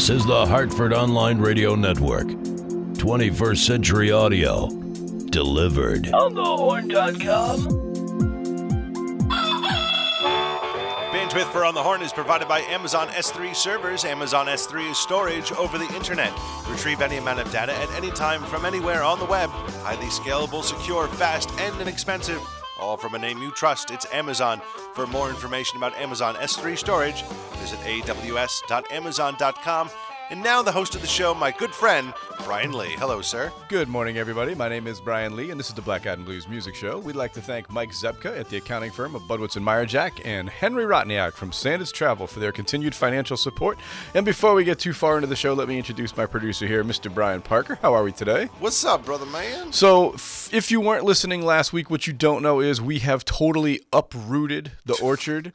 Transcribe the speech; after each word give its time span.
This 0.00 0.08
is 0.08 0.24
the 0.24 0.46
Hartford 0.46 0.94
Online 0.94 1.38
Radio 1.38 1.74
Network. 1.74 2.28
21st 2.28 3.58
Century 3.58 4.10
Audio. 4.10 4.66
Delivered. 5.26 6.10
On 6.14 6.32
the 6.32 6.42
horn.com. 6.42 7.58
Bandwidth 11.12 11.52
for 11.52 11.66
On 11.66 11.74
the 11.74 11.82
Horn 11.82 12.00
is 12.00 12.14
provided 12.14 12.48
by 12.48 12.60
Amazon 12.60 13.08
S3 13.08 13.54
servers. 13.54 14.06
Amazon 14.06 14.46
S3 14.46 14.90
is 14.90 14.96
storage 14.96 15.52
over 15.52 15.76
the 15.76 15.94
internet. 15.94 16.32
Retrieve 16.66 17.02
any 17.02 17.18
amount 17.18 17.40
of 17.40 17.52
data 17.52 17.74
at 17.74 17.90
any 17.90 18.10
time 18.10 18.42
from 18.44 18.64
anywhere 18.64 19.02
on 19.02 19.18
the 19.18 19.26
web. 19.26 19.50
Highly 19.82 20.06
scalable, 20.06 20.62
secure, 20.62 21.08
fast, 21.08 21.50
and 21.60 21.78
inexpensive. 21.78 22.40
All 22.80 22.96
from 22.96 23.14
a 23.14 23.18
name 23.18 23.42
you 23.42 23.50
trust. 23.50 23.90
It's 23.90 24.06
Amazon. 24.12 24.62
For 24.94 25.06
more 25.06 25.28
information 25.28 25.76
about 25.76 25.94
Amazon 25.96 26.34
S3 26.36 26.78
storage, 26.78 27.22
visit 27.58 27.78
aws.amazon.com. 27.80 29.90
And 30.30 30.44
now 30.44 30.62
the 30.62 30.70
host 30.70 30.94
of 30.94 31.00
the 31.00 31.08
show, 31.08 31.34
my 31.34 31.50
good 31.50 31.74
friend, 31.74 32.14
Brian 32.44 32.72
Lee. 32.72 32.90
Hello, 32.90 33.20
sir. 33.20 33.50
Good 33.66 33.88
morning, 33.88 34.16
everybody. 34.16 34.54
My 34.54 34.68
name 34.68 34.86
is 34.86 35.00
Brian 35.00 35.34
Lee, 35.34 35.50
and 35.50 35.58
this 35.58 35.68
is 35.68 35.74
the 35.74 35.82
Black 35.82 36.06
Eyed 36.06 36.18
and 36.18 36.24
Blues 36.24 36.46
Music 36.46 36.76
Show. 36.76 37.00
We'd 37.00 37.16
like 37.16 37.32
to 37.32 37.42
thank 37.42 37.68
Mike 37.68 37.90
Zepka 37.90 38.38
at 38.38 38.48
the 38.48 38.58
accounting 38.58 38.92
firm 38.92 39.16
of 39.16 39.22
Budwitz 39.22 39.56
and 39.56 39.66
Meyerjack 39.66 40.24
and 40.24 40.48
Henry 40.48 40.84
Rotniak 40.84 41.32
from 41.32 41.50
Sanders 41.50 41.90
Travel 41.90 42.28
for 42.28 42.38
their 42.38 42.52
continued 42.52 42.94
financial 42.94 43.36
support. 43.36 43.76
And 44.14 44.24
before 44.24 44.54
we 44.54 44.62
get 44.62 44.78
too 44.78 44.92
far 44.92 45.16
into 45.16 45.26
the 45.26 45.34
show, 45.34 45.52
let 45.52 45.66
me 45.66 45.76
introduce 45.78 46.16
my 46.16 46.26
producer 46.26 46.64
here, 46.64 46.84
Mr. 46.84 47.12
Brian 47.12 47.42
Parker. 47.42 47.80
How 47.82 47.92
are 47.92 48.04
we 48.04 48.12
today? 48.12 48.46
What's 48.60 48.84
up, 48.84 49.04
brother 49.04 49.26
man? 49.26 49.72
So, 49.72 50.12
f- 50.12 50.48
if 50.52 50.70
you 50.70 50.80
weren't 50.80 51.04
listening 51.04 51.42
last 51.44 51.72
week, 51.72 51.90
what 51.90 52.06
you 52.06 52.12
don't 52.12 52.40
know 52.44 52.60
is 52.60 52.80
we 52.80 53.00
have 53.00 53.24
totally 53.24 53.80
uprooted 53.92 54.70
the 54.86 54.94
orchard, 55.02 55.52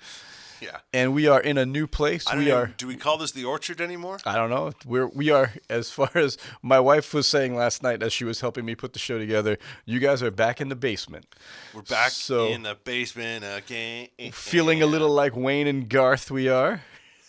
Yeah. 0.61 0.77
and 0.93 1.13
we 1.13 1.27
are 1.27 1.39
in 1.41 1.57
a 1.57 1.65
new 1.65 1.87
place. 1.87 2.25
We 2.33 2.45
know, 2.45 2.55
are. 2.57 2.67
Do 2.67 2.87
we 2.87 2.95
call 2.95 3.17
this 3.17 3.31
the 3.31 3.43
orchard 3.45 3.81
anymore? 3.81 4.19
I 4.25 4.35
don't 4.35 4.49
know. 4.49 4.71
We're 4.85 5.07
we 5.07 5.29
are 5.29 5.51
as 5.69 5.91
far 5.91 6.09
as 6.15 6.37
my 6.61 6.79
wife 6.79 7.13
was 7.13 7.27
saying 7.27 7.55
last 7.55 7.83
night 7.83 8.01
as 8.01 8.13
she 8.13 8.23
was 8.23 8.41
helping 8.41 8.65
me 8.65 8.75
put 8.75 8.93
the 8.93 8.99
show 8.99 9.17
together. 9.19 9.57
You 9.85 9.99
guys 9.99 10.23
are 10.23 10.31
back 10.31 10.61
in 10.61 10.69
the 10.69 10.75
basement, 10.75 11.25
We're 11.73 11.81
back 11.83 12.11
So- 12.11 12.47
in 12.47 12.63
the 12.63 12.75
basement 12.83 13.43
again. 13.45 14.07
feeling 14.31 14.81
a 14.81 14.85
little 14.85 15.09
like 15.09 15.35
Wayne 15.35 15.67
and 15.67 15.89
Garth. 15.89 16.31
We 16.31 16.47
are. 16.49 16.81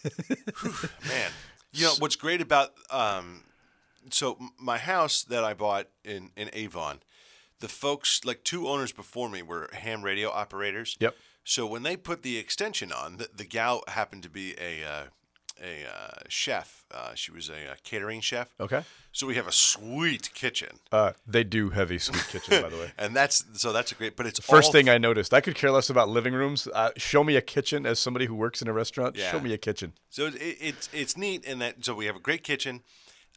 Man, 0.05 1.31
you 1.73 1.85
know 1.87 1.95
what's 1.99 2.17
great 2.17 2.41
about 2.41 2.73
um, 2.91 3.43
so 4.11 4.39
my 4.59 4.79
house 4.79 5.25
that 5.25 5.43
I 5.45 5.55
bought 5.55 5.89
in 6.05 6.31
in 6.37 6.49
Avon, 6.53 7.01
the 7.61 7.69
folks 7.69 8.25
like 8.25 8.45
two 8.45 8.69
owners 8.69 8.93
before 8.93 9.29
me 9.29 9.43
were 9.43 9.69
ham 9.73 10.03
radio 10.03 10.31
operators. 10.31 10.97
Yep. 11.01 11.17
So 11.49 11.65
when 11.65 11.85
they 11.85 11.97
put 11.97 12.23
the 12.23 12.39
extension 12.39 12.91
on, 12.91 13.19
the, 13.19 13.29
the 13.33 13.45
gal 13.45 13.85
happened 13.87 14.25
to 14.25 14.29
be 14.29 14.57
a 14.61 14.85
uh, 14.85 15.05
a 15.63 15.87
uh, 15.89 16.19
chef. 16.29 16.85
Uh, 16.91 17.15
she 17.15 17.31
was 17.31 17.49
a, 17.49 17.71
uh 17.71 17.75
catering 17.85 18.21
chef. 18.21 18.49
Okay. 18.61 18.83
So 19.13 19.29
we 19.29 19.37
have 19.37 19.47
a 19.47 19.53
sweet 19.53 20.35
kitchen, 20.35 20.81
Uh, 20.93 21.13
they 21.27 21.45
do 21.45 21.71
have 21.71 21.91
a 21.91 21.99
sweet 21.99 22.27
kitchen, 22.29 22.63
by 22.63 22.69
the 22.69 22.77
way. 22.77 22.93
and 22.99 23.17
that's 23.17 23.45
so 23.55 23.73
that's 23.73 23.93
a 23.93 23.95
great. 23.95 24.17
But 24.17 24.27
it's 24.27 24.41
First 24.41 24.67
all 24.67 24.73
thing 24.73 24.89
I 24.89 24.99
noticed, 24.99 25.33
I 25.33 25.41
could 25.41 25.55
care 25.55 25.71
less 25.71 25.89
about 25.89 26.09
living 26.09 26.35
rooms. 26.35 26.67
Uh, 26.67 26.91
show 26.97 27.23
me 27.23 27.37
a 27.37 27.41
kitchen 27.41 27.87
as 27.87 28.01
somebody 28.01 28.27
who 28.27 28.35
works 28.35 28.61
in 28.61 28.67
a 28.67 28.73
restaurant. 28.73 29.17
Yeah. 29.17 29.31
Show 29.31 29.41
me 29.41 29.53
a 29.53 29.59
kitchen. 29.59 29.93
So 30.11 30.27
it, 30.27 30.35
it, 30.35 30.57
it's 30.61 30.91
it's 30.93 31.17
neat 31.17 31.45
in 31.45 31.61
that 31.61 31.85
so 31.85 31.95
we 31.95 32.07
have 32.07 32.17
a 32.17 32.21
great 32.21 32.43
kitchen, 32.43 32.83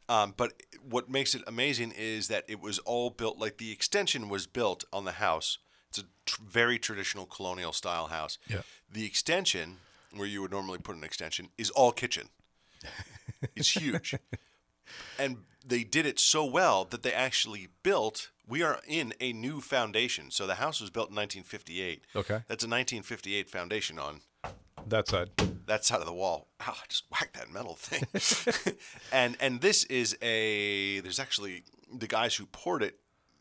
um, 0.09 0.33
but 0.35 0.53
what 0.81 1.09
makes 1.09 1.35
it 1.35 1.44
amazing 1.45 1.94
is 1.95 2.27
that 2.27 2.44
it 2.47 2.59
was 2.59 2.79
all 2.79 3.11
built 3.11 3.38
like 3.38 3.59
the 3.59 3.71
extension 3.71 4.29
was 4.29 4.47
built 4.47 4.83
on 4.91 5.05
the 5.05 5.13
house. 5.13 5.59
It's 5.89 5.99
a 5.99 6.03
tr- 6.25 6.41
very 6.47 6.79
traditional 6.79 7.25
colonial 7.25 7.73
style 7.73 8.07
house. 8.07 8.37
Yeah. 8.47 8.61
The 8.91 9.05
extension 9.05 9.77
where 10.13 10.27
you 10.27 10.41
would 10.41 10.51
normally 10.51 10.79
put 10.79 10.95
an 10.95 11.03
extension 11.03 11.49
is 11.57 11.69
all 11.71 11.91
kitchen. 11.91 12.29
it's 13.55 13.75
huge, 13.75 14.15
and 15.17 15.37
they 15.65 15.83
did 15.83 16.05
it 16.05 16.19
so 16.19 16.45
well 16.45 16.85
that 16.85 17.03
they 17.03 17.11
actually 17.13 17.67
built. 17.83 18.29
We 18.47 18.63
are 18.63 18.79
in 18.87 19.13
a 19.19 19.33
new 19.33 19.61
foundation. 19.61 20.31
So 20.31 20.47
the 20.47 20.55
house 20.55 20.81
was 20.81 20.89
built 20.89 21.09
in 21.09 21.15
1958. 21.15 22.03
Okay. 22.16 22.33
That's 22.47 22.63
a 22.63 22.67
1958 22.67 23.49
foundation 23.49 23.99
on 23.99 24.22
That 24.88 25.07
side. 25.07 25.29
that 25.67 25.85
side 25.85 25.99
of 25.99 26.07
the 26.07 26.13
wall. 26.13 26.47
Ow, 26.61 26.72
I 26.72 26.85
just 26.88 27.03
whacked 27.11 27.35
that 27.35 27.51
metal 27.51 27.75
thing. 27.75 28.73
and 29.11 29.38
and 29.39 29.61
this 29.61 29.83
is 29.85 30.17
a 30.22 30.99
there's 31.01 31.19
actually 31.19 31.63
the 31.94 32.07
guys 32.07 32.35
who 32.35 32.45
poured 32.47 32.81
it. 32.83 32.95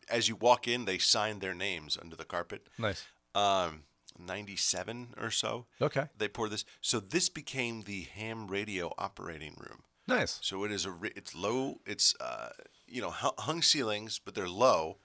As 0.09 0.27
you 0.27 0.35
walk 0.35 0.67
in, 0.67 0.85
they 0.85 0.97
sign 0.97 1.39
their 1.39 1.53
names 1.53 1.97
under 1.99 2.15
the 2.15 2.25
carpet. 2.25 2.67
Nice. 2.77 3.05
Um, 3.35 3.83
97 4.17 5.15
or 5.19 5.31
so. 5.31 5.65
Okay. 5.81 6.05
They 6.17 6.27
pour 6.27 6.49
this. 6.49 6.65
So 6.81 6.99
this 6.99 7.29
became 7.29 7.83
the 7.83 8.07
ham 8.13 8.47
radio 8.47 8.93
operating 8.97 9.55
room. 9.59 9.83
Nice. 10.07 10.39
So 10.41 10.63
it 10.63 10.71
is 10.71 10.85
a 10.85 10.93
it's 11.03 11.35
low. 11.35 11.79
It's 11.85 12.15
uh, 12.19 12.49
you 12.87 13.01
know 13.01 13.11
hung 13.11 13.61
ceilings, 13.61 14.19
but 14.23 14.35
they're 14.35 14.49
low. 14.49 14.97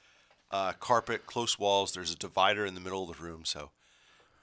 Uh, 0.50 0.72
carpet, 0.72 1.26
close 1.26 1.58
walls. 1.58 1.92
There's 1.92 2.12
a 2.12 2.16
divider 2.16 2.64
in 2.64 2.74
the 2.74 2.80
middle 2.80 3.08
of 3.08 3.16
the 3.16 3.22
room. 3.22 3.44
So 3.44 3.70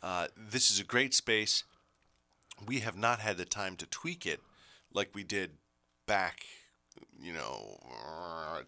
uh, 0.03 0.27
this 0.37 0.69
is 0.69 0.79
a 0.79 0.83
great 0.83 1.13
space. 1.13 1.63
We 2.65 2.79
have 2.79 2.97
not 2.97 3.19
had 3.19 3.37
the 3.37 3.45
time 3.45 3.75
to 3.77 3.85
tweak 3.87 4.25
it 4.25 4.41
like 4.93 5.09
we 5.15 5.23
did 5.23 5.51
back, 6.05 6.45
you 7.19 7.33
know, 7.33 7.79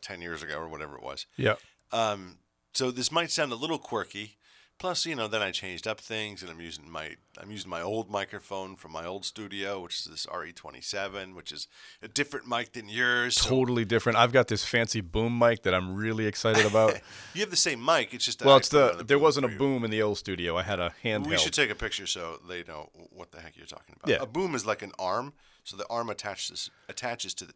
ten 0.01 0.21
years 0.21 0.41
ago 0.41 0.57
or 0.57 0.67
whatever 0.67 0.95
it 0.95 1.03
was. 1.03 1.27
Yeah. 1.37 1.55
Um, 1.93 2.37
so 2.73 2.91
this 2.91 3.11
might 3.11 3.31
sound 3.31 3.51
a 3.51 3.55
little 3.55 3.77
quirky. 3.77 4.37
Plus, 4.79 5.05
you 5.05 5.15
know, 5.15 5.27
then 5.27 5.41
I 5.41 5.51
changed 5.51 5.87
up 5.87 6.01
things, 6.01 6.41
and 6.41 6.51
I'm 6.51 6.59
using 6.59 6.89
my 6.89 7.11
I'm 7.39 7.51
using 7.51 7.69
my 7.69 7.81
old 7.81 8.09
microphone 8.09 8.75
from 8.75 8.91
my 8.91 9.05
old 9.05 9.23
studio, 9.23 9.79
which 9.79 9.99
is 9.99 10.05
this 10.05 10.25
RE27, 10.25 11.35
which 11.35 11.51
is 11.51 11.67
a 12.01 12.07
different 12.07 12.47
mic 12.47 12.73
than 12.73 12.89
yours. 12.89 13.35
So 13.35 13.49
Totally 13.49 13.85
different. 13.85 14.17
I've 14.17 14.33
got 14.33 14.47
this 14.47 14.65
fancy 14.65 14.99
boom 14.99 15.37
mic 15.37 15.63
that 15.63 15.73
I'm 15.73 15.95
really 15.95 16.25
excited 16.25 16.65
about. 16.65 16.99
you 17.33 17.41
have 17.41 17.51
the 17.51 17.55
same 17.55 17.85
mic. 17.85 18.13
It's 18.13 18.25
just 18.25 18.43
well, 18.43 18.57
it's 18.57 18.69
put 18.69 18.97
the 18.97 19.03
there 19.03 19.19
wasn't 19.19 19.45
a 19.45 19.49
boom 19.49 19.85
in 19.85 19.91
the 19.91 20.01
old 20.01 20.17
studio. 20.17 20.57
I 20.57 20.63
had 20.63 20.79
a 20.79 20.93
handheld. 21.03 21.27
We 21.27 21.37
should 21.37 21.53
take 21.53 21.69
a 21.69 21.75
picture 21.75 22.07
so 22.07 22.41
they 22.49 22.63
know 22.63 22.89
what 23.11 23.31
the 23.31 23.39
heck 23.39 23.55
you're 23.55 23.67
talking 23.67 23.95
about. 23.95 24.11
Yeah. 24.11 24.21
A 24.21 24.25
boom 24.25 24.55
is 24.55 24.65
like 24.65 24.81
an 24.81 24.91
arm, 24.99 25.33
so 25.63 25.78
the 25.78 25.88
arm 25.90 26.09
attaches 26.09 26.69
attaches 26.90 27.34
to 27.35 27.46
the 27.46 27.53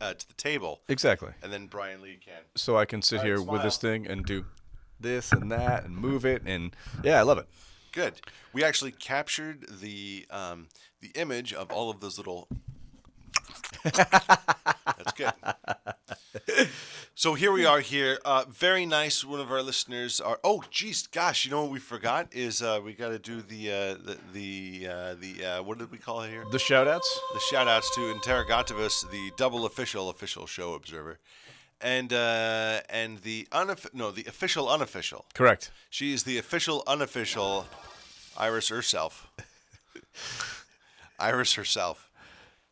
uh, 0.00 0.14
to 0.14 0.28
the 0.28 0.34
table, 0.34 0.80
exactly. 0.88 1.32
and 1.42 1.52
then 1.52 1.66
Brian 1.66 2.00
Lee 2.02 2.18
can. 2.24 2.42
So 2.54 2.76
I 2.76 2.84
can 2.84 3.02
sit 3.02 3.22
here 3.22 3.40
with 3.42 3.62
this 3.62 3.76
thing 3.76 4.06
and 4.06 4.24
do 4.24 4.44
this 5.00 5.32
and 5.32 5.50
that 5.52 5.84
and 5.84 5.96
move 5.96 6.24
it 6.24 6.42
and 6.44 6.74
yeah, 7.02 7.18
I 7.18 7.22
love 7.22 7.38
it. 7.38 7.46
Good. 7.92 8.20
We 8.52 8.64
actually 8.64 8.92
captured 8.92 9.66
the 9.80 10.26
um, 10.30 10.68
the 11.00 11.10
image 11.14 11.52
of 11.52 11.70
all 11.70 11.90
of 11.90 12.00
those 12.00 12.18
little. 12.18 12.48
That's 13.84 15.12
good. 15.16 15.32
So 17.14 17.34
here 17.34 17.50
we 17.50 17.66
are 17.66 17.80
here. 17.80 18.20
Uh, 18.24 18.44
very 18.48 18.86
nice. 18.86 19.24
One 19.24 19.40
of 19.40 19.50
our 19.50 19.60
listeners 19.60 20.20
are. 20.20 20.38
Oh, 20.44 20.62
geez, 20.70 21.08
gosh! 21.08 21.44
You 21.44 21.50
know 21.50 21.62
what 21.62 21.72
we 21.72 21.80
forgot 21.80 22.28
is 22.30 22.62
uh, 22.62 22.80
we 22.84 22.92
got 22.92 23.08
to 23.08 23.18
do 23.18 23.42
the 23.42 23.72
uh, 23.72 23.94
the 24.04 24.18
the 24.32 24.88
uh, 24.88 25.14
the 25.18 25.44
uh, 25.44 25.62
what 25.64 25.78
did 25.78 25.90
we 25.90 25.98
call 25.98 26.22
it 26.22 26.30
here? 26.30 26.44
The 26.52 26.60
shout 26.60 26.86
outs? 26.86 27.20
the 27.34 27.40
shout 27.50 27.66
outs 27.66 27.92
to 27.96 28.02
Interrogativus, 28.14 29.10
the 29.10 29.32
double 29.36 29.66
official 29.66 30.08
official 30.10 30.46
show 30.46 30.74
observer, 30.74 31.18
and 31.80 32.12
uh, 32.12 32.82
and 32.88 33.18
the 33.22 33.48
unof- 33.50 33.92
no 33.92 34.12
the 34.12 34.24
official 34.28 34.68
unofficial. 34.68 35.24
Correct. 35.34 35.72
She 35.90 36.12
is 36.12 36.22
the 36.22 36.38
official 36.38 36.84
unofficial 36.86 37.66
Iris 38.36 38.68
herself. 38.68 39.28
Iris 41.18 41.54
herself. 41.54 42.08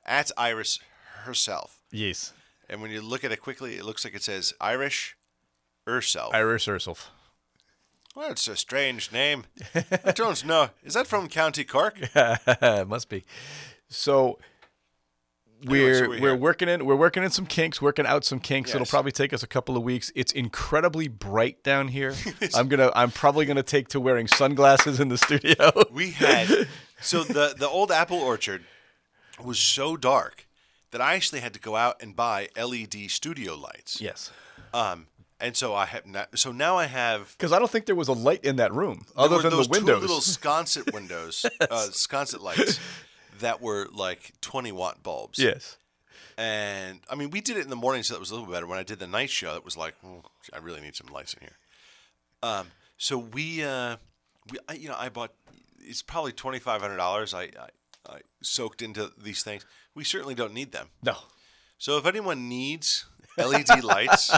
At 0.04 0.30
Iris 0.36 0.78
herself. 1.26 1.80
Yes. 1.92 2.32
And 2.68 2.80
when 2.80 2.90
you 2.90 3.00
look 3.02 3.24
at 3.24 3.32
it 3.32 3.40
quickly, 3.40 3.76
it 3.76 3.84
looks 3.84 4.04
like 4.04 4.14
it 4.14 4.22
says 4.22 4.52
Irish 4.60 5.16
herself. 5.86 6.34
Irish 6.34 6.66
herself. 6.66 7.10
well, 8.14 8.30
it's 8.30 8.48
a 8.48 8.56
strange 8.56 9.12
name. 9.12 9.44
I 9.74 10.12
don't 10.12 10.44
know. 10.44 10.70
Is 10.82 10.94
that 10.94 11.06
from 11.06 11.28
County 11.28 11.64
Cork? 11.64 11.98
It 12.14 12.88
must 12.88 13.08
be. 13.08 13.24
So 13.88 14.38
we're 15.64 15.94
so 15.94 16.08
we're 16.08 16.20
we're, 16.20 16.36
working 16.36 16.68
in 16.68 16.84
we're 16.84 16.96
working 16.96 17.22
in 17.22 17.30
some 17.30 17.46
kinks, 17.46 17.80
working 17.80 18.06
out 18.06 18.24
some 18.24 18.40
kinks. 18.40 18.74
It'll 18.74 18.86
probably 18.86 19.12
take 19.12 19.32
us 19.32 19.42
a 19.42 19.46
couple 19.46 19.76
of 19.76 19.82
weeks. 19.82 20.12
It's 20.14 20.32
incredibly 20.32 21.08
bright 21.08 21.62
down 21.62 21.88
here. 21.88 22.14
I'm 22.54 22.68
gonna 22.68 22.90
I'm 22.94 23.10
probably 23.10 23.46
gonna 23.46 23.62
take 23.62 23.88
to 23.88 24.00
wearing 24.00 24.26
sunglasses 24.28 25.00
in 25.00 25.08
the 25.08 25.18
studio. 25.18 25.72
We 25.90 26.10
had 26.10 26.68
so 27.00 27.22
the 27.24 27.54
the 27.56 27.68
old 27.68 27.90
apple 27.90 28.18
orchard 28.18 28.64
was 29.42 29.58
so 29.58 29.96
dark 29.96 30.45
that 30.96 31.04
I 31.04 31.14
actually 31.14 31.40
had 31.40 31.52
to 31.52 31.60
go 31.60 31.76
out 31.76 32.02
and 32.02 32.16
buy 32.16 32.48
LED 32.56 33.10
studio 33.10 33.54
lights. 33.54 34.00
yes. 34.00 34.30
Um, 34.72 35.08
and 35.38 35.54
so 35.54 35.74
I 35.74 35.84
have 35.84 36.06
now, 36.06 36.24
so 36.34 36.50
now 36.52 36.78
I 36.78 36.86
have 36.86 37.34
Because 37.36 37.52
I 37.52 37.58
don't 37.58 37.70
think 37.70 37.84
there 37.84 37.94
was 37.94 38.08
a 38.08 38.14
light 38.14 38.42
in 38.44 38.56
that 38.56 38.72
room 38.72 39.04
other 39.14 39.42
than 39.42 39.50
those 39.50 39.66
the 39.68 39.72
windows. 39.72 39.96
two 39.96 40.00
little 40.00 40.20
sconset 40.22 40.94
windows, 40.94 41.44
uh, 41.60 41.88
sconset 41.92 42.40
lights 42.40 42.80
that 43.40 43.60
were 43.60 43.88
like 43.92 44.32
20 44.40 44.72
watt 44.72 45.02
bulbs. 45.02 45.38
yes. 45.38 45.76
And 46.38 47.00
I 47.10 47.14
mean, 47.14 47.28
we 47.30 47.42
did 47.42 47.58
it 47.58 47.64
in 47.64 47.68
the 47.70 47.76
morning, 47.76 48.02
so 48.02 48.14
that 48.14 48.20
was 48.20 48.30
a 48.30 48.34
little 48.34 48.50
better. 48.50 48.66
When 48.66 48.78
I 48.78 48.82
did 48.82 48.98
the 48.98 49.06
night 49.06 49.28
show, 49.30 49.54
it 49.56 49.64
was 49.64 49.76
like, 49.76 49.94
"Hmm, 50.00 50.18
I 50.54 50.58
really 50.58 50.80
need 50.82 50.94
some 50.96 51.06
lights 51.08 51.32
in 51.34 51.40
here. 51.40 51.56
Um, 52.42 52.66
so 52.98 53.16
we, 53.16 53.62
uh, 53.64 53.96
we, 54.50 54.58
I, 54.68 54.74
you 54.74 54.88
know, 54.88 54.96
I 54.98 55.08
bought. 55.08 55.32
It's 55.80 56.02
probably 56.02 56.32
twenty 56.32 56.58
five 56.58 56.82
hundred 56.82 56.98
dollars. 56.98 57.32
I, 57.32 57.44
I, 57.44 57.68
I 58.06 58.18
soaked 58.42 58.82
into 58.82 59.12
these 59.16 59.42
things. 59.42 59.64
We 59.96 60.04
certainly 60.04 60.34
don't 60.34 60.52
need 60.52 60.72
them. 60.72 60.88
No. 61.02 61.16
So 61.78 61.96
if 61.96 62.04
anyone 62.04 62.50
needs 62.50 63.06
LED 63.38 63.82
lights 63.82 64.30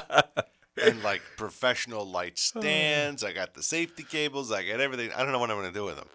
and 0.80 1.02
like 1.02 1.20
professional 1.36 2.08
light 2.08 2.38
stands, 2.38 3.24
I 3.24 3.32
got 3.32 3.54
the 3.54 3.62
safety 3.64 4.04
cables, 4.04 4.52
I 4.52 4.62
got 4.62 4.80
everything. 4.80 5.10
I 5.12 5.24
don't 5.24 5.32
know 5.32 5.40
what 5.40 5.50
I'm 5.50 5.56
going 5.56 5.72
to 5.72 5.76
do 5.76 5.84
with 5.84 5.96
them. 5.96 6.08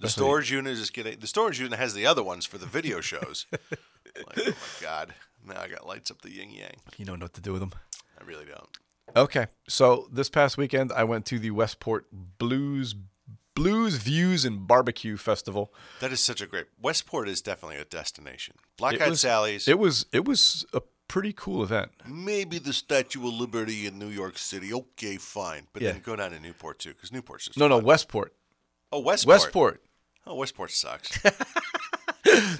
The 0.00 0.08
storage 0.08 0.50
unit 0.50 0.78
is 0.78 0.90
getting 0.90 1.18
the 1.18 1.26
storage 1.26 1.60
unit 1.60 1.78
has 1.78 1.92
the 1.92 2.06
other 2.06 2.22
ones 2.22 2.46
for 2.46 2.56
the 2.56 2.64
video 2.64 3.00
shows. 3.00 3.46
like, 3.52 4.38
oh 4.38 4.46
my 4.46 4.52
god! 4.80 5.12
Now 5.46 5.60
I 5.60 5.68
got 5.68 5.86
lights 5.86 6.10
up 6.10 6.22
the 6.22 6.30
yin 6.30 6.50
yang. 6.50 6.76
You 6.96 7.04
don't 7.04 7.18
know 7.18 7.24
what 7.24 7.34
to 7.34 7.42
do 7.42 7.52
with 7.52 7.60
them. 7.60 7.72
I 8.18 8.24
really 8.24 8.46
don't. 8.46 8.78
Okay, 9.14 9.48
so 9.68 10.08
this 10.10 10.30
past 10.30 10.56
weekend 10.56 10.92
I 10.92 11.04
went 11.04 11.26
to 11.26 11.38
the 11.38 11.50
Westport 11.50 12.06
Blues 12.38 12.94
Blues 13.54 13.96
Views 13.96 14.44
and 14.44 14.66
Barbecue 14.66 15.16
Festival. 15.16 15.72
That 16.00 16.12
is 16.12 16.20
such 16.20 16.40
a 16.40 16.46
great. 16.46 16.66
Westport 16.80 17.28
is 17.28 17.42
definitely 17.42 17.76
a 17.76 17.84
destination. 17.84 18.56
Black 18.78 19.00
Eyed 19.00 19.18
Sally's. 19.18 19.68
It 19.68 19.78
was 19.78 20.06
it 20.12 20.24
was 20.26 20.64
a 20.72 20.80
pretty 21.08 21.32
cool 21.34 21.62
event. 21.62 21.90
maybe 22.06 22.58
the 22.58 22.72
Statue 22.72 23.26
of 23.28 23.34
Liberty 23.34 23.86
in 23.86 23.98
New 23.98 24.08
York 24.08 24.38
City. 24.38 24.72
Okay, 24.72 25.16
fine. 25.18 25.66
But 25.74 25.82
Yeah. 25.82 25.92
then 25.92 26.00
go 26.00 26.16
down 26.16 26.30
to 26.30 26.40
Newport 26.40 26.78
too, 26.78 26.94
because 26.94 27.12
Newport's 27.12 27.46
just 27.46 27.58
No, 27.58 27.68
no. 27.68 27.78
Westport. 27.78 28.34
Oh, 28.90 29.00
Westport. 29.00 29.28
Westport. 29.40 29.82
Oh, 30.26 30.34
Westport 30.36 30.70
sucks. 30.70 31.18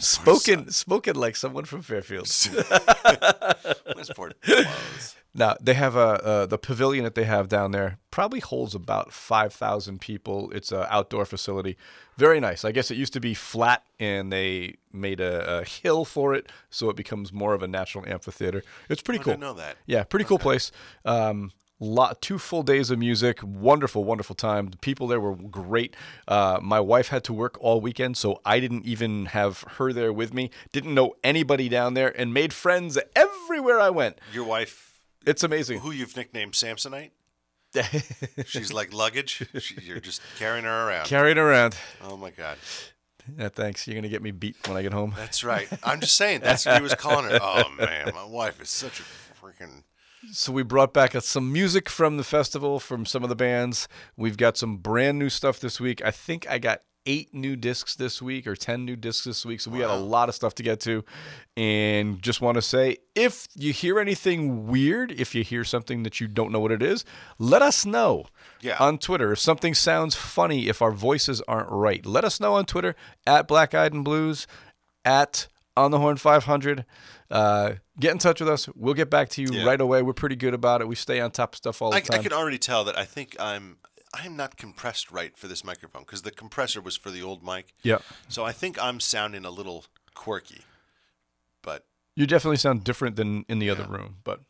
Spoken 0.01 0.71
spoken 0.71 1.17
like 1.17 1.37
someone 1.37 1.65
from 1.65 1.83
Fairfield. 1.83 2.27
Westport 3.97 4.41
blows. 4.43 5.17
Now 5.35 5.57
they 5.63 5.73
have 5.73 5.97
a 5.97 5.99
uh, 5.99 6.47
the 6.47 6.59
pavilion 6.59 7.05
that 7.05 7.15
they 7.15 7.25
have 7.25 7.49
down 7.49 7.71
there 7.71 7.97
probably 8.11 8.41
holds 8.41 8.75
about 8.75 9.15
five 9.15 9.55
thousand 9.55 10.03
people. 10.03 10.51
It's 10.51 10.71
an 10.73 10.85
outdoor 10.91 11.25
facility, 11.25 11.79
very 12.19 12.39
nice. 12.39 12.67
I 12.67 12.73
guess 12.73 12.91
it 12.91 12.99
used 12.99 13.15
to 13.15 13.21
be 13.21 13.33
flat, 13.33 13.83
and 13.99 14.31
they 14.31 14.75
made 14.93 15.21
a, 15.21 15.61
a 15.61 15.65
hill 15.65 16.05
for 16.05 16.35
it, 16.35 16.53
so 16.69 16.91
it 16.91 16.97
becomes 16.97 17.33
more 17.33 17.55
of 17.55 17.63
a 17.63 17.67
natural 17.67 18.05
amphitheater. 18.07 18.63
It's 18.91 19.01
pretty 19.01 19.21
I 19.21 19.23
cool. 19.23 19.39
know 19.39 19.55
that. 19.55 19.79
Yeah, 19.87 20.05
pretty 20.05 20.27
cool 20.27 20.39
place. 20.39 20.71
Um, 21.07 21.51
lot 21.85 22.21
two 22.23 22.39
full 22.39 22.63
days 22.63 22.91
of 22.91 22.99
music, 22.99 23.41
wonderful, 23.43 24.05
wonderful 24.05 24.35
time. 24.37 24.69
The 24.69 24.77
people 24.79 25.07
there 25.07 25.21
were 25.21 25.35
great. 25.35 25.95
Uh, 26.29 26.59
my 26.63 26.81
wife 26.81 27.09
had 27.09 27.25
to 27.25 27.33
work 27.33 27.57
all 27.61 27.81
weekend, 27.81 28.17
so 28.17 28.41
I 28.45 28.61
didn't 28.61 28.85
even 28.87 29.27
have 29.27 29.63
her 29.79 29.93
there 29.93 30.13
with 30.13 30.33
me. 30.33 30.51
Didn't 30.73 30.95
know 30.95 31.15
anybody 31.25 31.69
down 31.69 31.95
there, 31.95 32.09
and 32.19 32.33
made 32.33 32.53
friends 32.53 32.99
everywhere 33.17 33.81
I 33.81 33.91
went. 33.91 34.19
Your 34.33 34.45
wife, 34.45 35.01
It's 35.27 35.43
amazing. 35.43 35.81
who 35.81 35.91
you've 35.91 36.17
nicknamed 36.17 36.53
Samsonite, 36.53 37.11
she's 38.47 38.73
like 38.73 38.93
luggage. 38.93 39.49
She, 39.59 39.77
you're 39.83 40.01
just 40.01 40.21
carrying 40.39 40.65
her 40.65 40.89
around. 40.89 41.07
Carried 41.07 41.39
around. 41.39 41.77
oh 42.03 42.17
my 42.17 42.31
God. 42.31 42.59
Yeah, 43.39 43.49
thanks. 43.49 43.87
You're 43.87 43.95
gonna 43.95 44.09
get 44.09 44.21
me 44.23 44.31
beat 44.31 44.57
when 44.67 44.77
I 44.77 44.83
get 44.83 44.93
home. 44.93 45.15
That's 45.17 45.43
right. 45.45 45.69
I'm 45.85 46.01
just 46.01 46.17
saying. 46.17 46.41
That's 46.41 46.67
what 46.67 46.77
he 46.77 46.83
was 46.83 46.95
calling 46.95 47.31
her. 47.31 47.39
Oh 47.41 47.71
man, 47.79 48.11
my 48.15 48.25
wife 48.25 48.61
is 48.61 48.69
such 48.69 49.01
a 49.01 49.05
freaking. 49.45 49.85
So 50.31 50.53
we 50.53 50.63
brought 50.63 50.93
back 50.95 51.13
some 51.21 51.53
music 51.53 51.89
from 51.89 52.17
the 52.17 52.25
festival 52.25 52.79
from 52.79 53.05
some 53.05 53.23
of 53.23 53.29
the 53.29 53.37
bands. 53.37 53.89
We've 54.17 54.37
got 54.37 54.57
some 54.57 54.77
brand 54.77 55.19
new 55.19 55.29
stuff 55.29 55.59
this 55.61 55.81
week. 55.81 56.03
I 56.05 56.11
think 56.11 56.49
I 56.49 56.59
got 56.59 56.83
eight 57.05 57.35
new 57.35 57.57
discs 57.57 57.97
this 57.97 58.23
week 58.23 58.47
or 58.47 58.55
10 58.55 58.85
new 58.85 58.95
discs 58.95 59.25
this 59.25 59.45
week. 59.45 59.61
So 59.61 59.73
we 59.73 59.81
got 59.81 59.91
a 59.91 60.01
lot 60.01 60.29
of 60.29 60.37
stuff 60.37 60.55
to 60.55 60.63
get 60.63 60.79
to. 60.81 61.05
And 61.57 62.23
just 62.23 62.41
want 62.41 62.55
to 62.55 62.63
say 62.63 62.99
if 63.17 63.49
you 63.57 63.73
hear 63.73 63.99
anything 63.99 64.69
weird, 64.69 65.11
if 65.11 65.35
you 65.35 65.43
hear 65.43 65.65
something 65.65 66.05
that 66.05 66.21
you 66.21 66.29
don't 66.29 66.53
know 66.53 66.61
what 66.61 66.71
it 66.71 66.83
is, 66.83 67.05
let 67.41 67.61
us 67.61 67.85
know 67.85 68.27
Yeah. 68.61 68.77
on 68.79 68.99
Twitter. 68.99 69.33
If 69.33 69.41
something 69.41 69.75
sounds 69.75 70.15
funny, 70.15 70.69
if 70.69 70.81
our 70.81 70.93
voices 70.93 71.41
aren't 71.49 71.71
right, 71.71 72.07
let 72.07 72.25
us 72.25 72.39
know 72.39 72.55
on 72.55 72.67
Twitter 72.67 72.95
at 73.27 73.49
Black 73.49 73.75
Eyed 73.75 73.93
and 73.93 74.05
Blues, 74.05 74.47
at 75.05 75.49
On 75.77 75.91
the 75.91 75.99
Horn 75.99 76.17
500. 76.19 76.85
Uh, 77.33 77.75
get 77.99 78.13
in 78.13 78.19
touch 78.19 78.41
with 78.41 78.49
us. 78.49 78.69
We'll 78.77 78.95
get 78.95 79.09
back 79.11 79.31
to 79.31 79.43
you 79.43 79.49
Yeah. 79.53 79.65
right 79.65 79.81
away. 79.81 80.03
We're 80.03 80.13
pretty 80.13 80.37
good 80.37 80.55
about 80.55 80.81
it. 80.83 80.89
We 80.89 80.95
stay 80.95 81.19
on 81.21 81.31
top 81.31 81.55
of 81.55 81.57
stuff 81.57 81.81
all 81.83 81.91
the 81.91 81.97
I, 81.97 82.19
I 82.19 82.23
can 82.23 82.33
already 82.33 82.59
tell 82.59 82.85
that 82.85 82.97
I 82.99 83.05
think 83.05 83.37
I'm. 83.41 83.79
I 84.15 84.27
am 84.27 84.37
not 84.37 84.59
compressed 84.59 85.11
right 85.11 85.35
for 85.39 85.49
this 85.49 85.65
microphone 85.65 86.03
because 86.03 86.21
the 86.21 86.31
compressor 86.31 86.83
was 86.83 86.97
for 86.97 87.11
the 87.11 87.23
old 87.23 87.43
mic. 87.43 87.73
yeah. 87.83 87.99
So 88.29 88.45
I 88.45 88.53
think 88.53 88.79
I'm 88.83 89.01
sounding 89.01 89.47
a 89.47 89.51
little 89.51 89.87
quirky. 90.15 90.61
But 91.63 91.87
You 92.15 92.27
definitely 92.27 92.59
sound 92.59 92.85
different 92.85 93.17
than 93.17 93.47
in 93.49 93.59
the 93.59 93.71
other 93.71 93.85
room, 93.85 94.17
but 94.23 94.41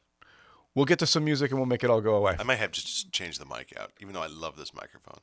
we'll 0.75 0.85
get 0.87 0.99
to 0.99 1.07
some 1.07 1.25
music 1.25 1.53
and 1.53 1.61
we'll 1.61 1.67
make 1.69 1.85
it 1.85 1.91
all 1.91 2.01
go 2.01 2.17
away. 2.17 2.35
I 2.41 2.43
might 2.43 2.57
have 2.59 2.73
to 2.73 2.81
just 2.81 3.13
change 3.13 3.39
the 3.39 3.45
mic 3.47 3.73
out, 3.79 3.93
even 4.01 4.15
though 4.15 4.23
I 4.23 4.27
love 4.27 4.57
this 4.57 4.75
microphone. 4.75 5.21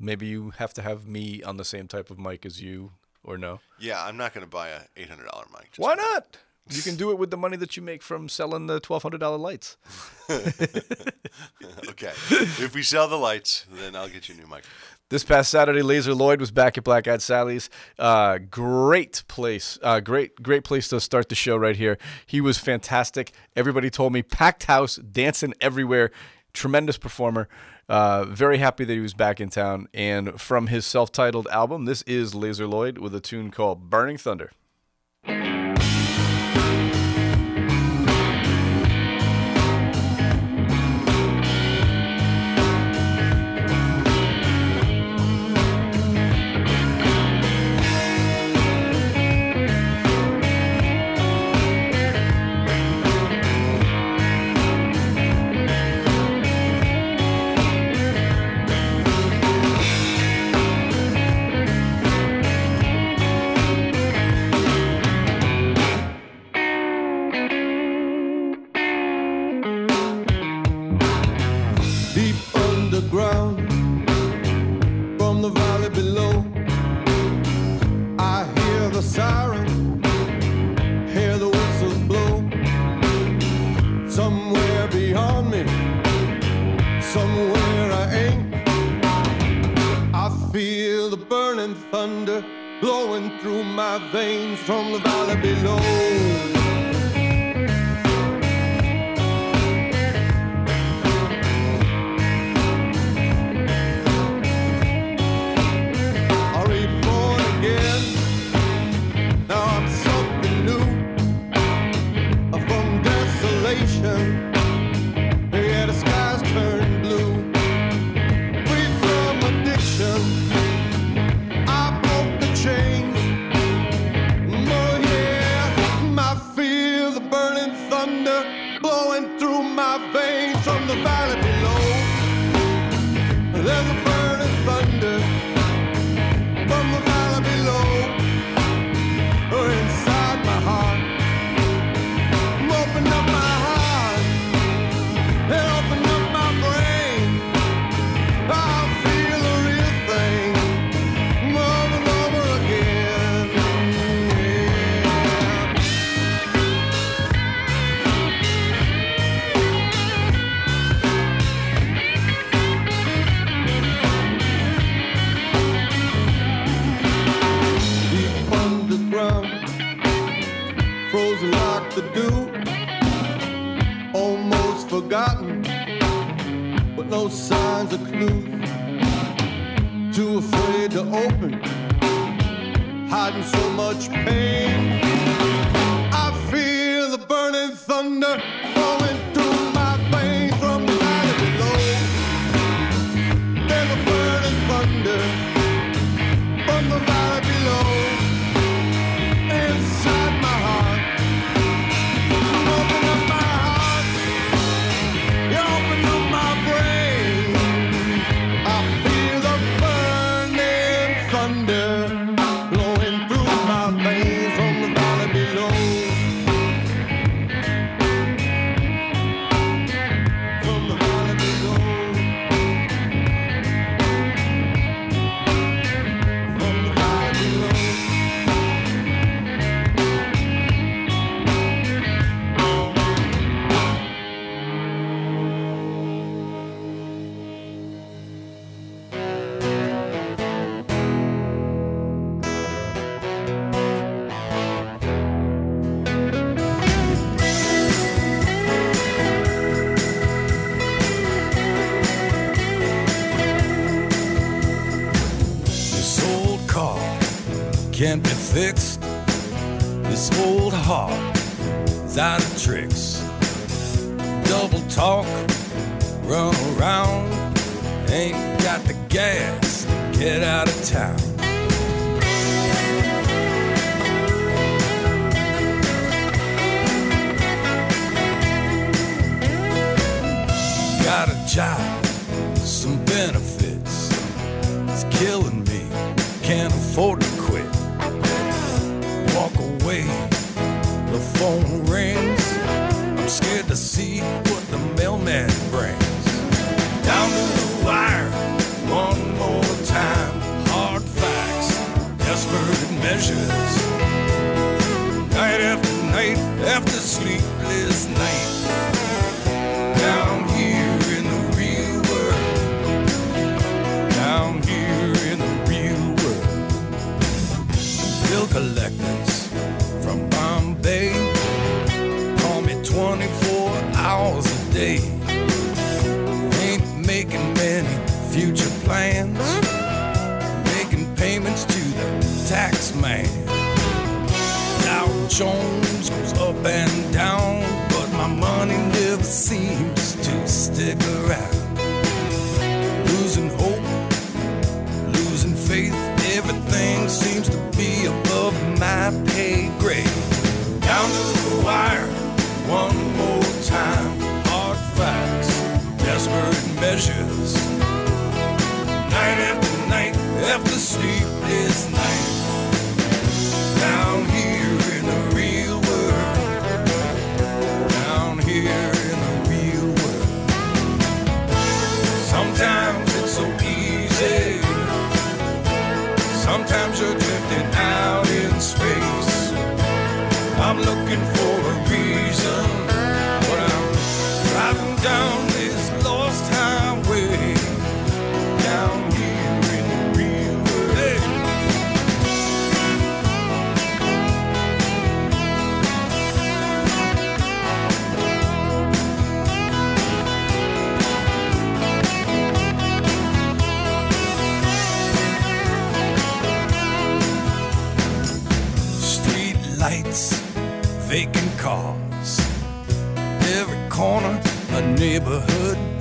Maybe 0.00 0.26
you 0.26 0.50
have 0.58 0.74
to 0.74 0.82
have 0.82 1.06
me 1.06 1.40
on 1.44 1.56
the 1.56 1.64
same 1.64 1.86
type 1.86 2.10
of 2.10 2.18
mic 2.18 2.44
as 2.44 2.60
you, 2.60 2.90
or 3.22 3.38
no? 3.38 3.60
Yeah, 3.78 4.04
I'm 4.04 4.16
not 4.16 4.34
going 4.34 4.44
to 4.44 4.50
buy 4.50 4.70
a 4.70 4.80
$800 4.96 5.18
mic. 5.52 5.70
Why 5.76 5.94
not? 5.94 6.38
You 6.70 6.80
can 6.82 6.96
do 6.96 7.10
it 7.10 7.18
with 7.18 7.30
the 7.30 7.36
money 7.36 7.56
that 7.58 7.76
you 7.76 7.82
make 7.82 8.02
from 8.02 8.28
selling 8.28 8.66
the 8.66 8.80
twelve 8.80 9.02
hundred 9.02 9.18
dollar 9.18 9.38
lights. 9.38 9.76
Okay. 11.88 12.12
if 12.36 12.74
we 12.74 12.82
sell 12.82 13.08
the 13.08 13.16
lights, 13.16 13.66
then 13.72 13.94
I'll 13.94 14.08
get 14.08 14.28
you 14.28 14.34
a 14.34 14.38
new 14.38 14.46
mic. 14.46 14.64
This 15.10 15.22
past 15.22 15.50
Saturday, 15.50 15.80
Lazer 15.80 16.16
Lloyd 16.16 16.40
was 16.40 16.50
back 16.50 16.76
at 16.78 16.84
Black 16.84 17.06
Eyed 17.06 17.22
Sally's. 17.22 17.70
Uh, 17.98 18.38
great 18.38 19.22
place, 19.28 19.78
uh, 19.82 20.00
great 20.00 20.42
great 20.42 20.64
place 20.64 20.88
to 20.88 21.00
start 21.00 21.28
the 21.28 21.34
show 21.34 21.56
right 21.56 21.76
here. 21.76 21.98
He 22.26 22.40
was 22.40 22.58
fantastic. 22.58 23.32
Everybody 23.54 23.90
told 23.90 24.12
me 24.12 24.22
packed 24.22 24.64
house, 24.64 24.96
dancing 24.96 25.54
everywhere. 25.60 26.10
Tremendous 26.52 26.96
performer. 26.98 27.48
Uh, 27.88 28.24
very 28.24 28.58
happy 28.58 28.84
that 28.84 28.92
he 28.94 29.00
was 29.00 29.14
back 29.14 29.40
in 29.40 29.50
town. 29.50 29.88
And 29.92 30.40
from 30.40 30.68
his 30.68 30.86
self-titled 30.86 31.48
album, 31.48 31.84
this 31.84 32.02
is 32.02 32.32
Lazer 32.32 32.68
Lloyd 32.68 32.98
with 32.98 33.14
a 33.14 33.20
tune 33.20 33.50
called 33.50 33.90
"Burning 33.90 34.16
Thunder." 34.18 34.50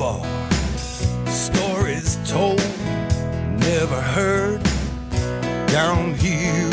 Bar. 0.03 0.19
Stories 1.27 2.17
told, 2.29 2.61
never 3.69 4.01
heard. 4.01 4.61
Down 5.67 6.13
here 6.15 6.72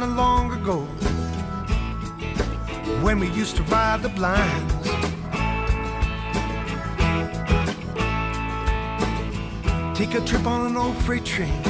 the 0.00 0.06
long 0.06 0.52
ago 0.52 0.80
when 3.02 3.18
we 3.18 3.28
used 3.30 3.56
to 3.56 3.62
ride 3.64 4.02
the 4.02 4.08
blinds. 4.10 4.74
Take 9.98 10.14
a 10.14 10.20
trip 10.20 10.46
on 10.46 10.66
an 10.66 10.76
old 10.76 10.96
freight 11.04 11.24
train, 11.24 11.62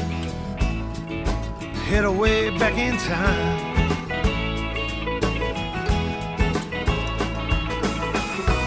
head 1.89 2.05
away 2.05 2.51
back 2.59 2.77
in 2.77 2.97
time. 2.97 3.77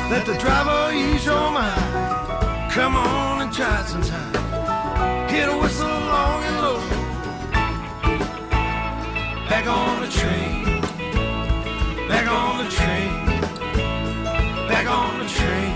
Let 0.09 0.25
the 0.25 0.37
driver 0.37 0.93
ease 0.93 1.25
your 1.25 1.51
mind. 1.51 2.71
Come 2.71 2.95
on 2.95 3.41
and 3.41 3.53
try 3.53 3.83
sometime. 3.83 5.27
Hit 5.29 5.49
a 5.49 5.57
whistle 5.57 5.87
long 5.87 6.43
and 6.43 6.61
low 6.61 6.98
on 9.69 10.01
the 10.01 10.07
train, 10.07 10.63
back 12.07 12.27
on 12.27 12.63
the 12.63 12.69
train, 12.71 13.25
back 14.67 14.87
on 14.89 15.19
the 15.19 15.27
train. 15.27 15.68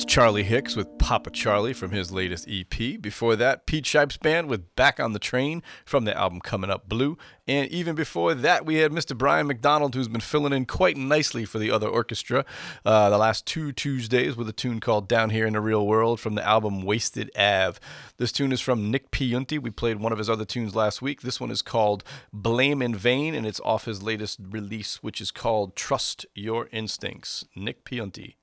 That's 0.00 0.14
Charlie 0.14 0.44
Hicks 0.44 0.76
with 0.76 0.96
Papa 0.96 1.28
Charlie 1.28 1.74
from 1.74 1.90
his 1.90 2.10
latest 2.10 2.48
EP. 2.48 2.98
Before 2.98 3.36
that, 3.36 3.66
Pete 3.66 3.84
Shipes 3.84 4.16
Band 4.16 4.48
with 4.48 4.74
Back 4.74 4.98
on 4.98 5.12
the 5.12 5.18
Train 5.18 5.62
from 5.84 6.06
the 6.06 6.16
album 6.16 6.40
Coming 6.40 6.70
Up 6.70 6.88
Blue. 6.88 7.18
And 7.46 7.68
even 7.68 7.94
before 7.94 8.32
that, 8.32 8.64
we 8.64 8.76
had 8.76 8.92
Mr. 8.92 9.14
Brian 9.14 9.46
McDonald, 9.46 9.94
who's 9.94 10.08
been 10.08 10.22
filling 10.22 10.54
in 10.54 10.64
quite 10.64 10.96
nicely 10.96 11.44
for 11.44 11.58
the 11.58 11.70
other 11.70 11.86
orchestra 11.86 12.46
uh, 12.86 13.10
the 13.10 13.18
last 13.18 13.44
two 13.44 13.72
Tuesdays 13.72 14.38
with 14.38 14.48
a 14.48 14.54
tune 14.54 14.80
called 14.80 15.06
Down 15.06 15.28
Here 15.28 15.46
in 15.46 15.52
the 15.52 15.60
Real 15.60 15.86
World 15.86 16.18
from 16.18 16.34
the 16.34 16.48
album 16.48 16.80
Wasted 16.80 17.30
Ave. 17.36 17.78
This 18.16 18.32
tune 18.32 18.52
is 18.52 18.60
from 18.62 18.90
Nick 18.90 19.10
Piunti. 19.10 19.58
We 19.58 19.68
played 19.68 20.00
one 20.00 20.12
of 20.12 20.18
his 20.18 20.30
other 20.30 20.46
tunes 20.46 20.74
last 20.74 21.02
week. 21.02 21.20
This 21.20 21.40
one 21.40 21.50
is 21.50 21.60
called 21.60 22.04
Blame 22.32 22.80
in 22.80 22.94
Vain, 22.94 23.34
and 23.34 23.46
it's 23.46 23.60
off 23.60 23.84
his 23.84 24.02
latest 24.02 24.40
release, 24.48 25.02
which 25.02 25.20
is 25.20 25.30
called 25.30 25.76
Trust 25.76 26.24
Your 26.34 26.70
Instincts. 26.72 27.44
Nick 27.54 27.84
Piunti. 27.84 28.36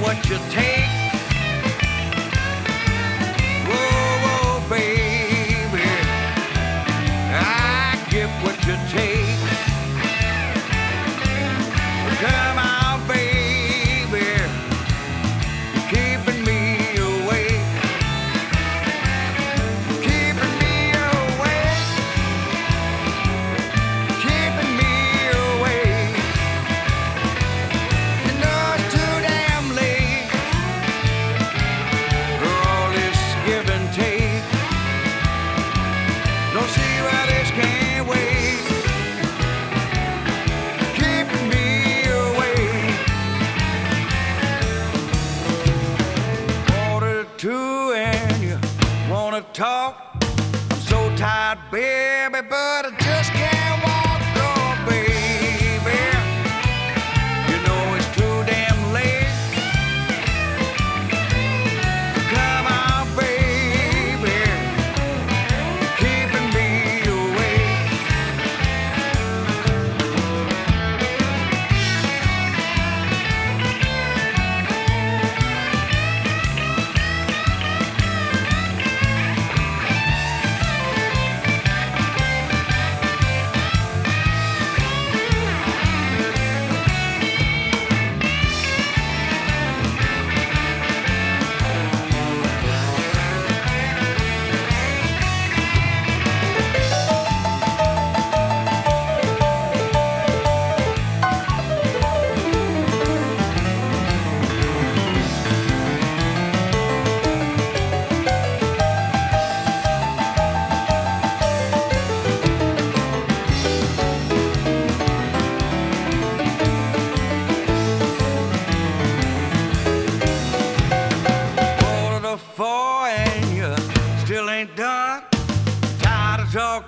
what 0.00 0.28
you 0.28 0.38
take. 0.50 0.83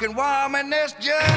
broken 0.07 0.17
woman 0.17 0.71
that's 0.71 0.93
just 0.95 1.36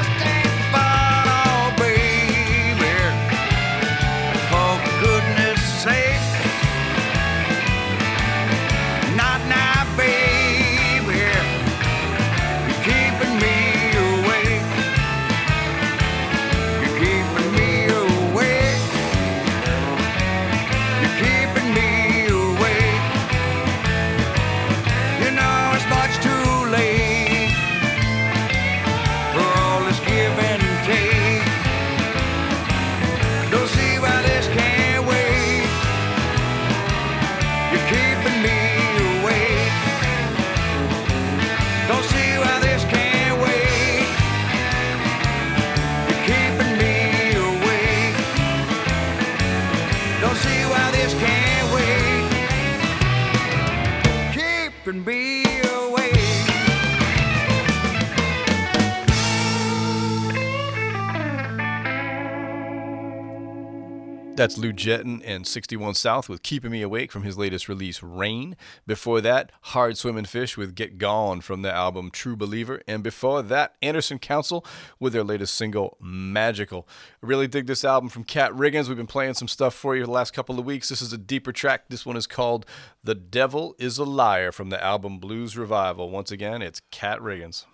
That's 64.40 64.58
Lou 64.58 64.72
Jetton 64.72 65.22
and 65.26 65.46
61 65.46 65.96
South 65.96 66.30
with 66.30 66.44
Keeping 66.44 66.72
Me 66.72 66.82
Awake 66.82 67.12
from 67.12 67.24
his 67.24 67.38
latest 67.38 67.68
release, 67.68 68.02
Rain. 68.02 68.56
Before 68.88 69.20
that, 69.20 69.52
Hard 69.64 69.98
Swimming 69.98 70.24
Fish 70.24 70.56
with 70.56 70.76
Get 70.76 70.98
Gone 70.98 71.42
from 71.42 71.62
the 71.62 71.74
album 71.74 72.10
True 72.10 72.38
Believer. 72.38 72.82
And 72.88 73.04
before 73.04 73.42
that, 73.42 73.76
Anderson 73.82 74.18
Council 74.18 74.66
with 74.98 75.12
their 75.12 75.26
latest 75.26 75.56
single, 75.56 75.98
Magical. 76.00 76.88
I 77.22 77.26
really 77.26 77.50
dig 77.50 77.68
this 77.68 77.84
album 77.84 78.08
from 78.08 78.24
Cat 78.24 78.54
Riggins. 78.54 78.88
We've 78.88 78.96
been 78.96 79.08
playing 79.08 79.34
some 79.34 79.50
stuff 79.50 79.74
for 79.74 79.94
you 79.94 80.06
the 80.06 80.12
last 80.12 80.32
couple 80.32 80.58
of 80.58 80.66
weeks. 80.66 80.88
This 80.88 81.02
is 81.02 81.12
a 81.12 81.18
deeper 81.18 81.52
track. 81.52 81.90
This 81.90 82.06
one 82.06 82.16
is 82.16 82.26
called 82.26 82.66
The 83.04 83.16
Devil 83.16 83.76
is 83.78 83.98
a 83.98 84.06
Liar 84.06 84.54
from 84.54 84.70
the 84.70 84.82
album 84.82 85.20
Blues 85.20 85.58
Revival. 85.58 86.10
Once 86.10 86.32
again, 86.32 86.62
it's 86.62 86.82
Cat 86.92 87.20
Riggins. 87.20 87.66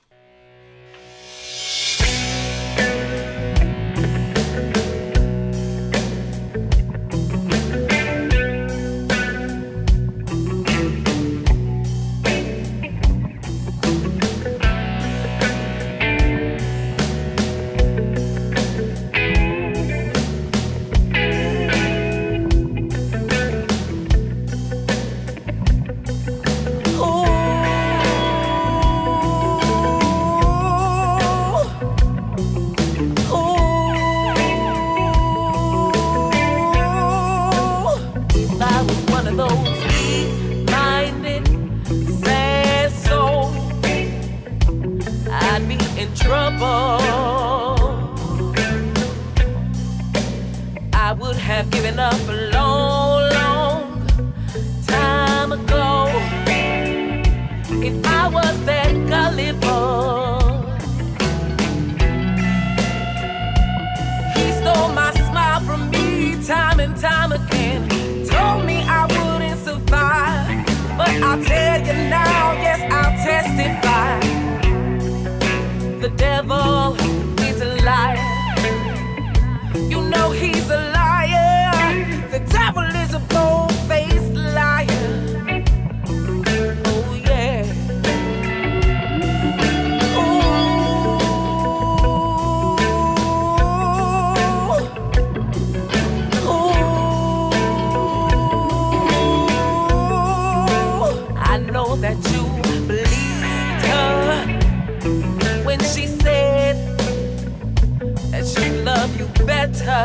But 109.85 110.01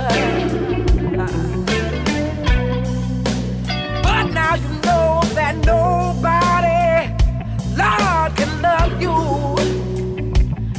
now 4.35 4.55
you 4.57 4.69
know 4.85 5.23
that 5.33 5.57
nobody, 5.65 7.09
Lord, 7.81 8.37
can 8.37 8.61
love 8.61 9.01
you 9.01 9.17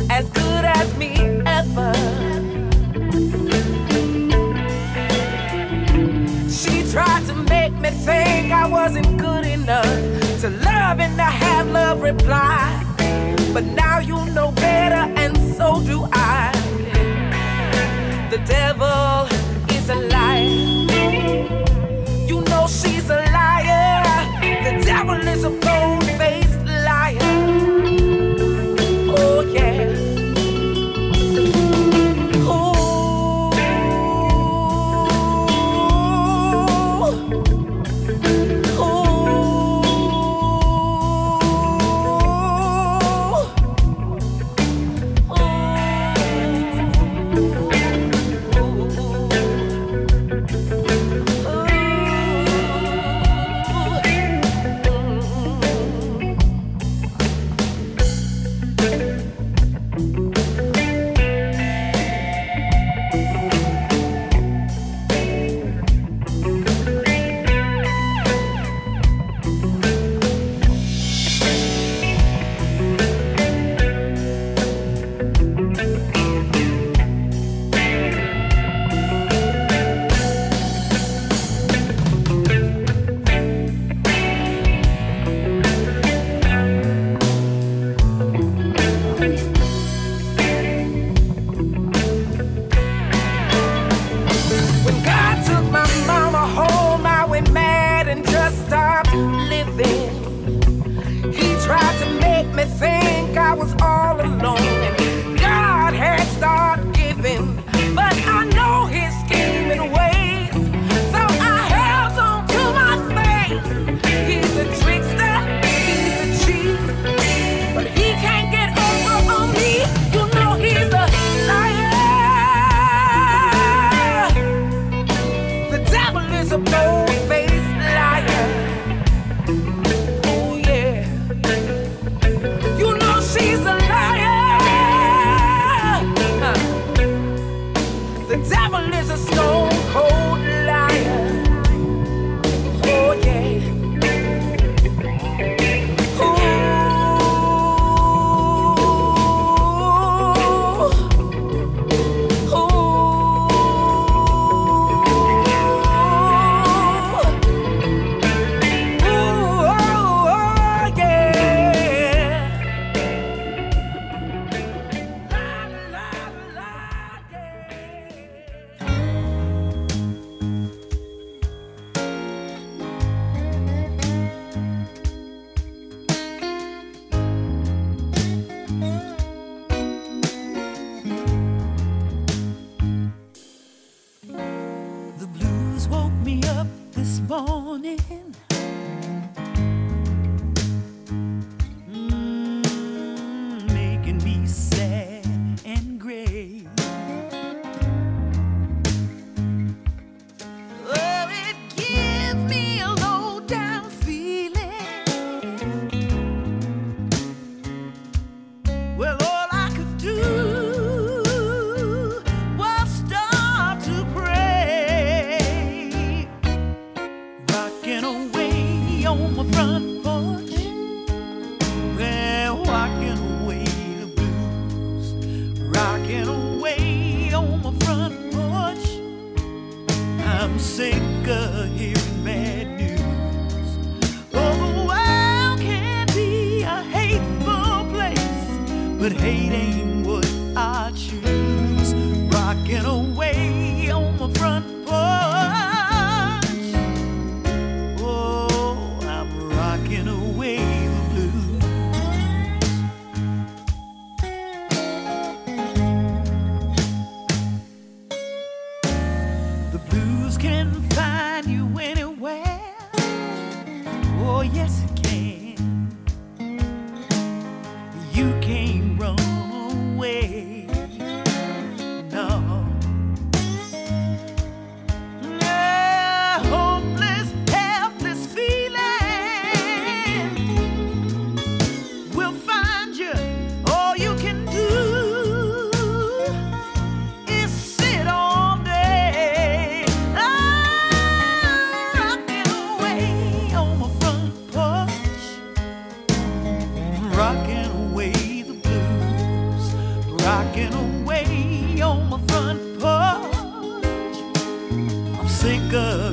as 0.07 0.29
good 0.29 0.65
as 0.65 0.95
me 0.97 1.15
ever. 1.47 1.93
She 6.47 6.83
tried 6.91 7.25
to 7.25 7.33
make 7.49 7.73
me 7.73 7.89
think 7.89 8.51
I 8.51 8.67
wasn't 8.67 9.17
good 9.17 9.47
enough 9.47 9.83
to 10.41 10.49
love 10.63 10.99
and 10.99 11.15
to 11.17 11.23
have 11.23 11.67
love 11.71 12.03
replied. 12.03 12.85
But 13.51 13.63
now 13.63 13.97
you 13.97 14.23
know 14.25 14.51
better, 14.51 15.11
and 15.19 15.35
so 15.57 15.81
do 15.81 16.07
I. 16.11 16.51
The 18.29 18.37
devil. 18.45 18.80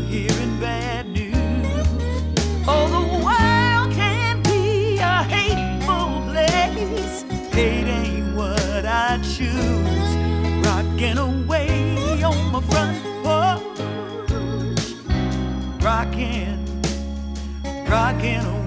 hearing 0.08 0.58
bad 0.58 1.06
news. 1.06 1.36
Oh, 2.66 2.88
the 2.96 3.04
world 3.24 3.92
can 3.94 4.42
be 4.42 4.98
a 4.98 5.22
hateful 5.34 6.22
place. 6.30 7.24
Hate 7.52 7.86
ain't 7.86 8.34
what 8.34 8.86
I 8.86 9.18
choose. 9.18 10.10
Rocking 10.66 11.18
away 11.18 12.22
on 12.22 12.52
my 12.52 12.60
front 12.62 12.96
porch. 13.22 13.84
Rocking, 15.82 16.58
rocking 17.86 18.44
away. 18.46 18.57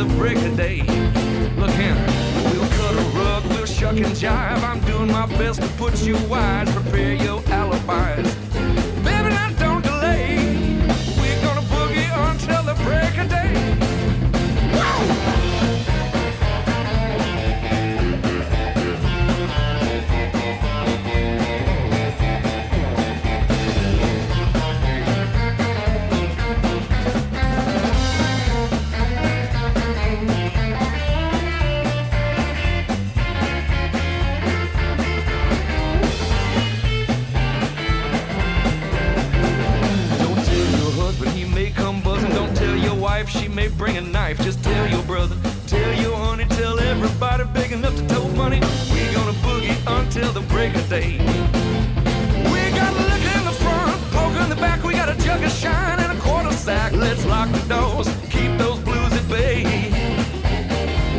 the 0.00 0.14
break 0.14 0.38
of 0.38 0.56
day. 0.56 0.78
Look 1.58 1.70
here, 1.72 1.94
we'll 2.52 2.68
cut 2.70 2.94
a 2.94 3.18
rug, 3.18 3.44
we'll 3.48 3.66
shuck 3.66 3.96
and 3.96 4.06
jive. 4.06 4.62
I'm 4.62 4.80
doing 4.86 5.12
my 5.12 5.26
best 5.26 5.60
to 5.60 5.68
put 5.76 6.02
you 6.02 6.16
wise, 6.26 6.72
prepare 6.72 7.14
your 7.14 7.42
alibis. 7.48 8.39
She 43.30 43.46
may 43.46 43.68
bring 43.68 43.96
a 43.96 44.00
knife. 44.00 44.38
Just 44.42 44.62
tell 44.64 44.86
your 44.88 45.02
brother, 45.04 45.36
tell 45.68 45.94
your 45.94 46.16
honey, 46.16 46.44
tell 46.46 46.78
everybody 46.80 47.44
big 47.54 47.70
enough 47.70 47.94
to 47.96 48.06
tote 48.08 48.34
money. 48.34 48.60
We 48.92 49.12
gonna 49.14 49.36
boogie 49.44 49.78
until 49.86 50.32
the 50.32 50.40
break 50.52 50.74
of 50.74 50.88
day. 50.88 51.12
We 52.52 52.60
got 52.78 52.92
liquor 53.08 53.38
in 53.38 53.44
the 53.44 53.56
front, 53.62 54.00
poker 54.10 54.42
in 54.42 54.48
the 54.48 54.56
back. 54.56 54.82
We 54.82 54.94
got 54.94 55.08
a 55.08 55.16
jug 55.22 55.42
of 55.44 55.52
shine 55.52 56.00
and 56.00 56.18
a 56.18 56.20
quarter 56.20 56.52
sack. 56.52 56.92
Let's 56.92 57.24
lock 57.24 57.50
the 57.52 57.62
doors, 57.68 58.08
keep 58.30 58.58
those 58.58 58.80
blues 58.80 59.12
at 59.12 59.28
bay. 59.28 59.62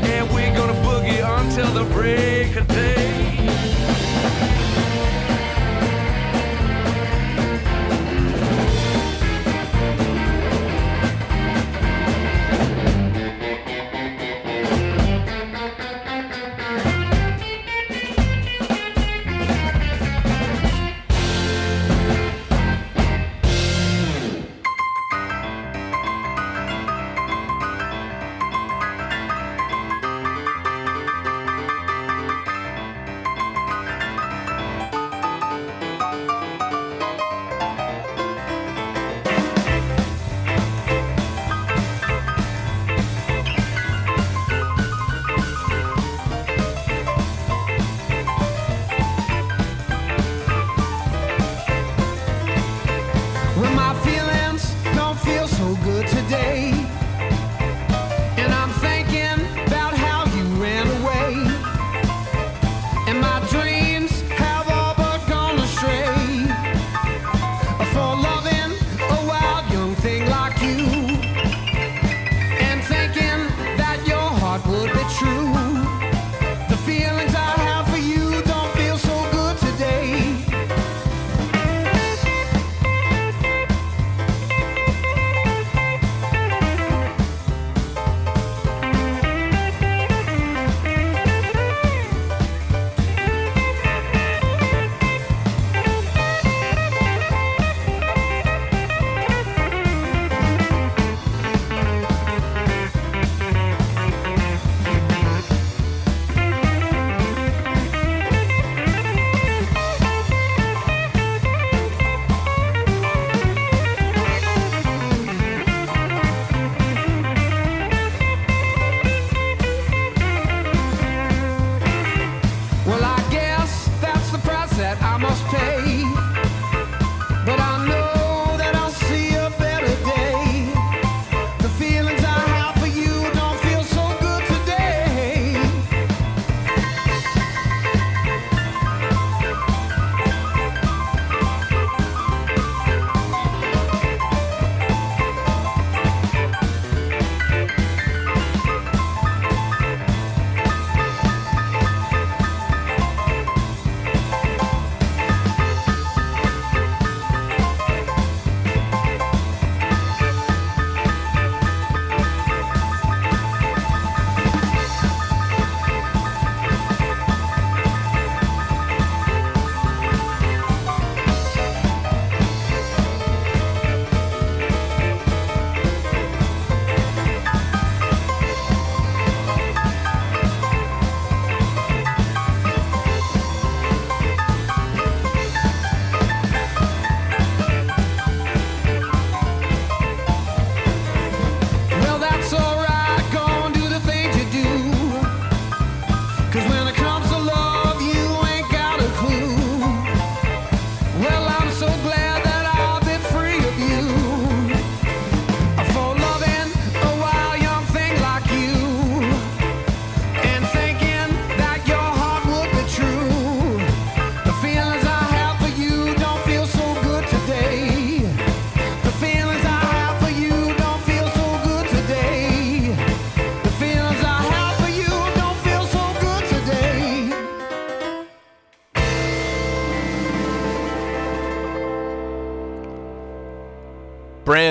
And 0.04 0.30
we 0.36 0.42
gonna 0.58 0.80
boogie 0.84 1.24
until 1.40 1.72
the 1.74 1.86
break 1.94 2.58
of 2.58 2.68
day. 2.68 3.01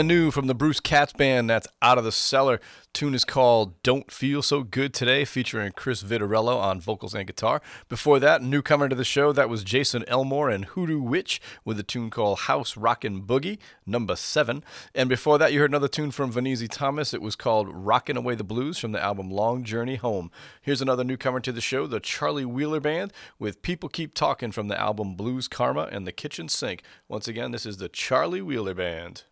Brand 0.01 0.09
new 0.09 0.31
from 0.31 0.47
the 0.47 0.55
Bruce 0.55 0.81
Katz 0.81 1.13
Band, 1.13 1.51
that's 1.51 1.69
Out 1.83 1.99
of 1.99 2.05
the 2.05 2.11
Cellar. 2.11 2.59
Tune 2.95 3.15
is 3.15 3.27
called 3.27 3.83
Don't 3.83 4.11
Feel 4.11 4.41
So 4.41 4.63
Good 4.63 4.95
Today, 4.95 5.27
featuring 5.27 5.73
Chris 5.73 6.03
Vitarello 6.03 6.57
on 6.57 6.81
vocals 6.81 7.13
and 7.13 7.27
guitar. 7.27 7.61
Before 7.91 8.19
that, 8.19 8.43
newcomer 8.43 8.89
to 8.89 8.95
the 8.95 9.05
show, 9.05 9.31
that 9.35 9.51
was 9.51 9.63
Jason 9.63 10.07
Elmore 10.09 10.49
and 10.49 10.65
Hoodoo 10.65 11.03
Witch 11.03 11.39
with 11.67 11.79
a 11.79 11.83
tune 11.83 12.09
called 12.09 12.39
House 12.39 12.79
Rockin' 12.79 13.27
Boogie, 13.27 13.59
number 13.85 14.17
seven. 14.17 14.65
And 14.95 15.11
before 15.11 15.37
that, 15.37 15.53
you 15.53 15.61
heard 15.61 15.71
another 15.71 15.87
tune 15.87 16.13
from 16.13 16.33
Vanese 16.33 16.67
Thomas. 16.71 17.13
It 17.13 17.21
was 17.21 17.37
called 17.37 17.69
Rockin' 17.71 18.17
Away 18.17 18.37
the 18.37 18.43
Blues 18.43 18.79
from 18.79 18.93
the 18.93 19.03
album 19.03 19.31
Long 19.31 19.65
Journey 19.65 19.97
Home. 19.97 20.31
Here's 20.63 20.81
another 20.81 21.05
newcomer 21.05 21.41
to 21.41 21.53
the 21.53 21.61
show, 21.61 21.87
the 21.87 22.01
Charlie 22.01 22.47
Wheeler 22.47 22.81
Band 22.81 23.13
with 23.39 23.61
People 23.61 23.91
Keep 23.91 24.15
Talking 24.15 24.51
from 24.51 24.69
the 24.69 24.81
album 24.81 25.15
Blues 25.15 25.47
Karma 25.47 25.91
and 25.93 26.07
the 26.07 26.13
Kitchen 26.13 26.49
Sink. 26.49 26.85
Once 27.07 27.29
again, 27.29 27.51
this 27.51 27.67
is 27.67 27.77
the 27.77 27.91
Charlie 27.91 28.41
Wheeler 28.41 28.73
Band. 28.73 29.25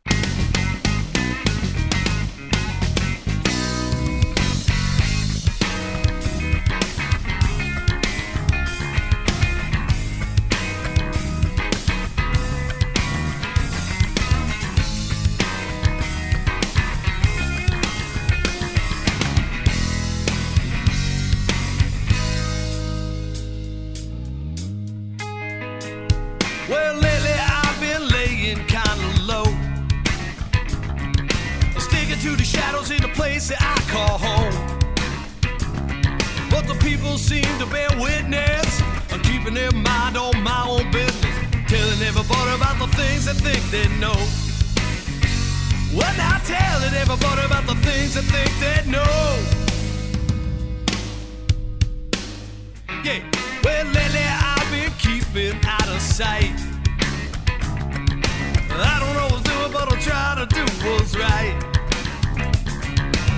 The 32.38 32.44
shadows 32.44 32.90
in 32.92 33.02
the 33.02 33.08
place 33.08 33.48
that 33.48 33.60
I 33.60 33.76
call 33.90 34.16
home. 34.16 34.54
But 36.50 36.66
the 36.68 36.78
people 36.78 37.18
seem 37.18 37.50
to 37.58 37.66
bear 37.66 37.88
witness. 37.98 38.80
I'm 39.10 39.20
keeping 39.22 39.54
their 39.54 39.72
mind 39.72 40.16
on 40.16 40.40
my 40.42 40.64
own 40.66 40.90
business. 40.92 41.34
Telling 41.66 42.00
everybody 42.00 42.54
about 42.54 42.78
the 42.78 42.86
things 42.96 43.26
they 43.26 43.34
think 43.34 43.62
they 43.74 43.88
know. 43.98 44.14
Well, 45.92 46.14
now 46.16 46.38
telling 46.46 46.94
everybody 46.94 47.42
about 47.42 47.66
the 47.66 47.74
things 47.82 48.14
they 48.14 48.22
think 48.22 48.50
they 48.62 48.88
know. 48.88 49.14
Yeah, 53.02 53.20
well, 53.64 53.86
lately 53.86 54.22
I've 54.22 54.70
been 54.70 54.92
keeping 54.96 55.58
out 55.64 55.88
of 55.88 56.00
sight. 56.00 56.54
I 58.70 58.96
don't 59.00 59.14
know 59.14 59.26
what's 59.34 59.42
doing, 59.42 59.72
but 59.72 59.92
I'm 59.92 60.00
trying 60.00 60.46
to 60.46 60.54
do 60.54 60.62
what's 60.86 61.16
right. 61.16 61.77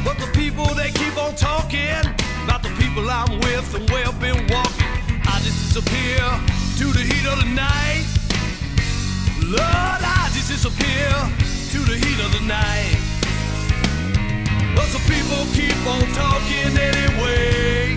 But 0.05 0.19
the 0.19 0.31
people, 0.33 0.67
they 0.75 0.91
keep 0.91 1.17
on 1.17 1.35
talking 1.37 2.01
about 2.45 2.63
the 2.63 2.73
people 2.81 3.09
I'm 3.11 3.39
with 3.41 3.75
and 3.75 3.89
where 3.91 4.07
I've 4.07 4.21
been 4.21 4.41
walking. 4.49 4.87
I 5.27 5.41
just 5.45 5.59
disappear 5.67 6.21
to 6.79 6.87
the 6.93 7.05
heat 7.05 7.27
of 7.27 7.39
the 7.43 7.51
night. 7.55 8.07
Lord, 9.45 10.01
I 10.03 10.31
just 10.33 10.49
disappear 10.49 11.11
to 11.73 11.79
the 11.91 11.97
heat 11.97 12.21
of 12.25 12.33
the 12.33 12.45
night. 12.47 12.97
But 14.75 14.89
the 14.95 15.03
people 15.11 15.45
keep 15.53 15.77
on 15.87 16.03
talking 16.15 16.73
anyway. 16.79 17.97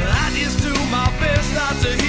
I 0.00 0.30
just 0.34 0.62
do 0.62 0.74
my 0.90 1.06
best 1.20 1.54
not 1.54 1.76
to 1.82 1.90
hear 2.02 2.07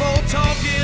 On 0.00 0.14
talking 0.28 0.77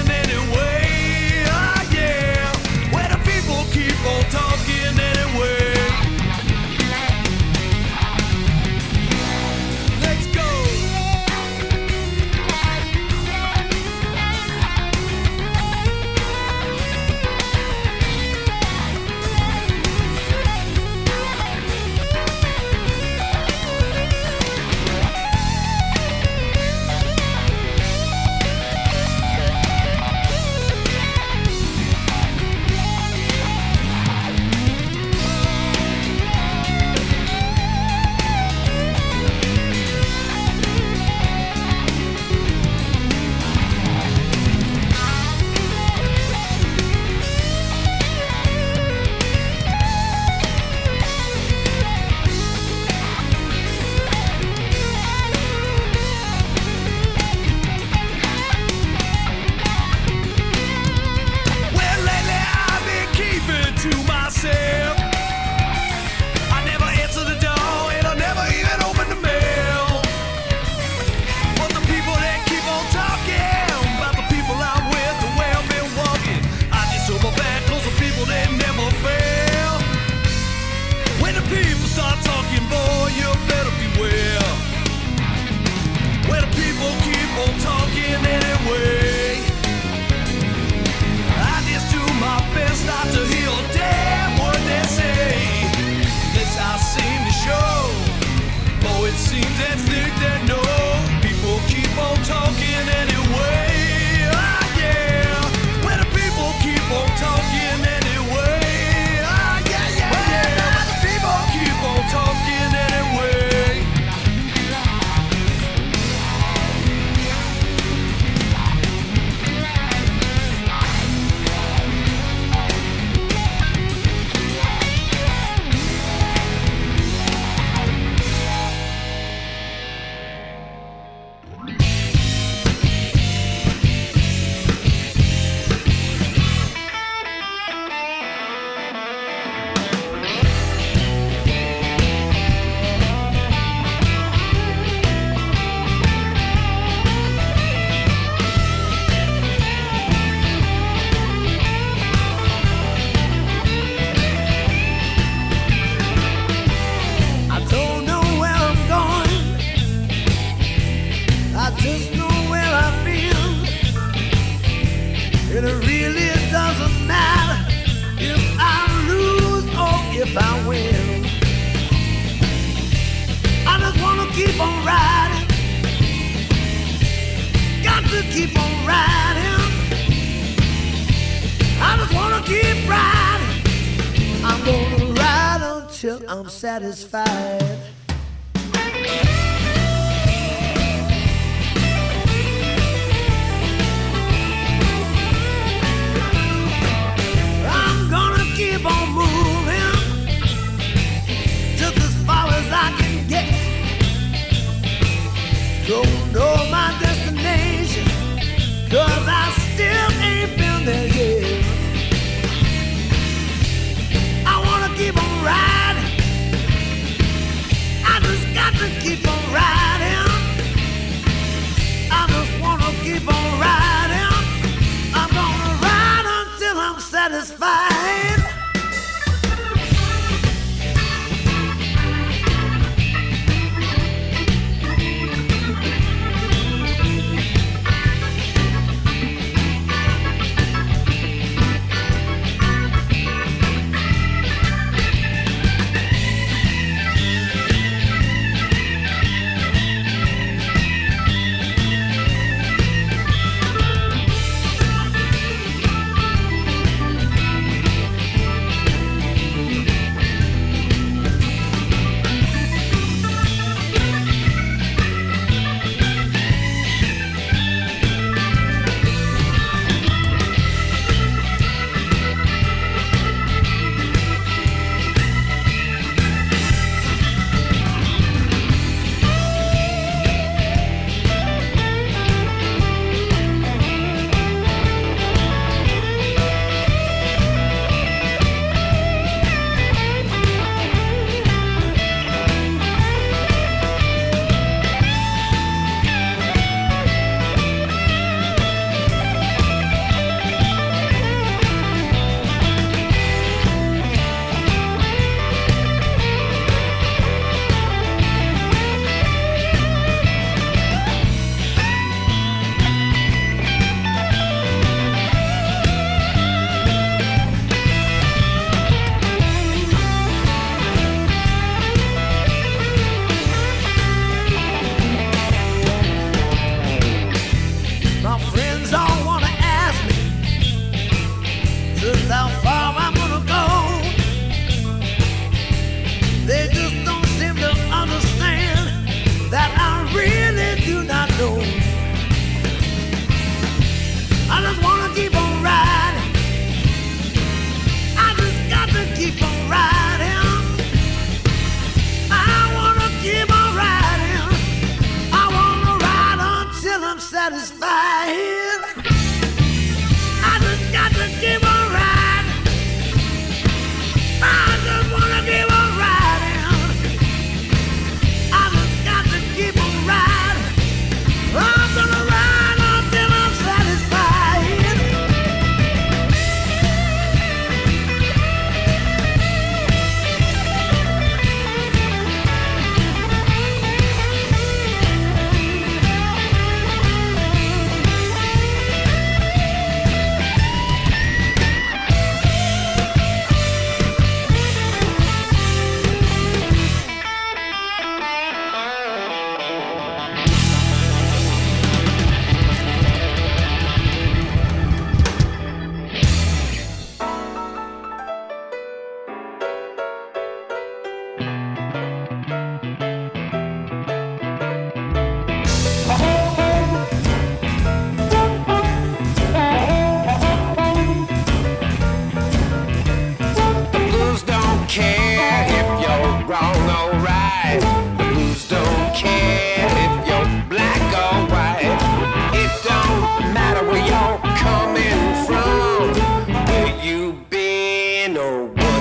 satisfied. 186.81 187.24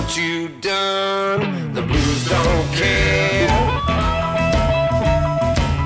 what 0.04 0.18
you 0.18 0.50
done. 0.60 1.74
The 1.74 1.82
blues 1.82 2.30
don't 2.30 2.68
care. 2.74 3.48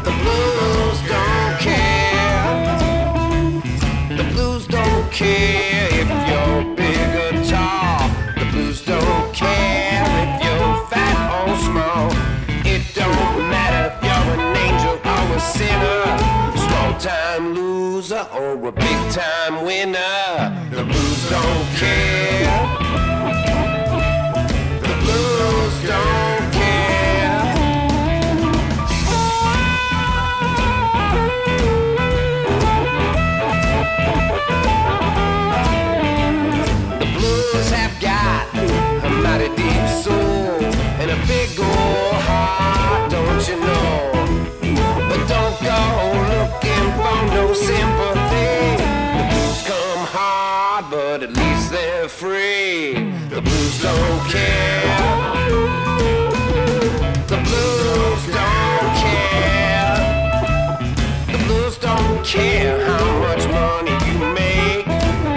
The 0.03 0.11
blues 0.21 0.99
don't 1.13 1.59
care. 1.59 2.57
The 4.17 4.23
blues 4.33 4.65
don't 4.67 5.11
care 5.11 5.89
if 6.01 6.09
you're 6.29 6.75
big 6.75 7.09
or 7.23 7.33
tall. 7.45 8.09
The 8.39 8.45
blues 8.51 8.81
don't 8.81 9.33
care 9.33 10.05
if 10.23 10.43
you're 10.45 10.87
fat 10.87 11.19
or 11.37 11.55
small. 11.69 12.07
It 12.65 12.83
don't 12.95 13.37
matter 13.53 13.83
if 13.91 13.97
you're 14.07 14.29
an 14.35 14.57
angel 14.65 14.95
or 15.13 15.25
a 15.35 15.39
sinner. 15.39 16.01
Small 16.65 16.91
time 16.99 17.53
loser 17.53 18.25
or 18.33 18.67
a 18.67 18.71
big 18.71 19.11
time 19.11 19.63
winner. 19.63 20.69
The 20.71 20.83
blues 20.83 21.29
don't 21.29 21.67
care. 21.77 22.86
Don't 53.81 54.29
care. 54.29 54.97
The 57.27 57.37
blues 57.47 58.23
don't 58.37 58.91
care. 59.03 59.97
The 61.31 61.37
blues 61.45 61.77
don't 61.77 62.25
care 62.25 62.85
how 62.85 63.19
much 63.19 63.45
money 63.47 63.95
you 64.07 64.17
make. 64.33 64.85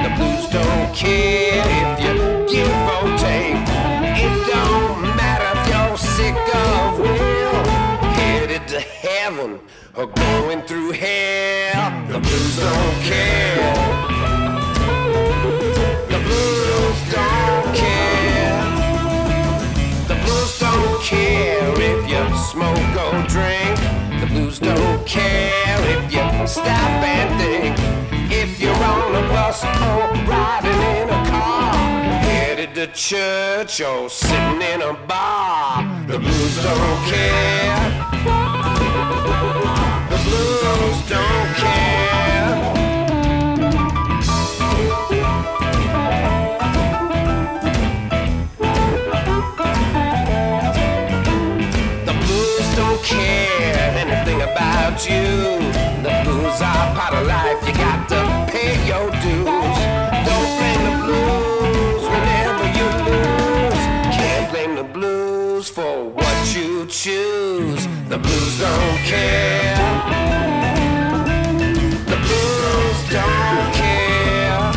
The 0.05 0.13
blues 0.17 0.47
don't 0.49 0.95
care 0.95 1.65
if 1.81 2.01
you 2.05 2.15
give 2.49 2.77
or 2.95 3.19
take. 3.19 3.61
It 4.25 4.35
don't 4.53 5.01
matter 5.17 5.51
if 5.59 5.67
you're 5.71 5.99
sick 5.99 6.37
of 6.55 6.99
will, 6.99 7.65
headed 8.15 8.67
to 8.69 8.81
heaven 8.81 9.61
or 9.97 10.07
going 10.07 10.63
through 10.63 10.93
hell. 10.93 12.07
The 12.09 12.21
blues 12.21 12.57
don't 12.59 13.03
care. 13.03 13.80
Blues 24.51 24.59
don't 24.59 25.07
care 25.07 25.79
if 25.95 26.13
you 26.13 26.47
stop 26.49 26.67
and 26.67 27.41
think. 27.41 27.79
If 28.33 28.61
you're 28.61 28.75
on 28.75 29.15
a 29.15 29.29
bus 29.29 29.63
or 29.63 29.69
riding 30.29 30.81
in 30.99 31.09
a 31.09 31.31
car, 31.31 31.73
headed 32.25 32.75
to 32.75 32.89
church 32.89 33.81
or 33.81 34.11
sitting 34.11 34.61
in 34.61 34.83
a 34.83 34.95
bar, 35.07 35.85
the 36.09 36.19
blues 36.19 36.57
don't 36.65 37.05
care. 37.07 37.91
The 40.11 40.19
blues 40.25 41.09
don't 41.09 41.55
care. 41.55 42.80
You. 55.09 55.59
The 56.03 56.13
blues 56.25 56.61
are 56.61 56.95
part 56.95 57.15
of 57.15 57.27
life. 57.27 57.67
You 57.67 57.75
got 57.75 58.09
to 58.09 58.21
pay 58.53 58.73
your 58.87 59.11
dues. 59.23 59.79
Don't 60.29 60.51
blame 60.59 60.83
the 60.89 60.95
blues 61.05 62.03
whenever 62.13 62.67
you 62.79 62.87
lose. 63.09 63.83
Can't 64.17 64.51
blame 64.53 64.75
the 64.77 64.85
blues 64.85 65.69
for 65.71 66.09
what 66.11 66.55
you 66.55 66.87
choose. 66.87 67.87
The 68.09 68.19
blues 68.19 68.59
don't 68.59 68.99
care. 69.13 69.77
The 72.11 72.19
blues 72.27 72.99
don't 73.17 73.69
care. 73.81 74.73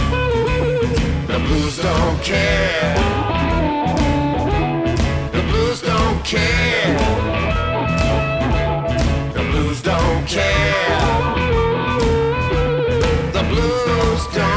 The 1.28 1.40
blues 1.46 1.78
don't 1.78 2.22
care. 2.24 2.96
The 5.32 5.42
blues 5.50 5.82
don't 5.82 6.24
care. 6.24 7.23
Care. 10.34 11.34
The 13.34 13.44
blues 13.50 14.28
don't 14.34 14.53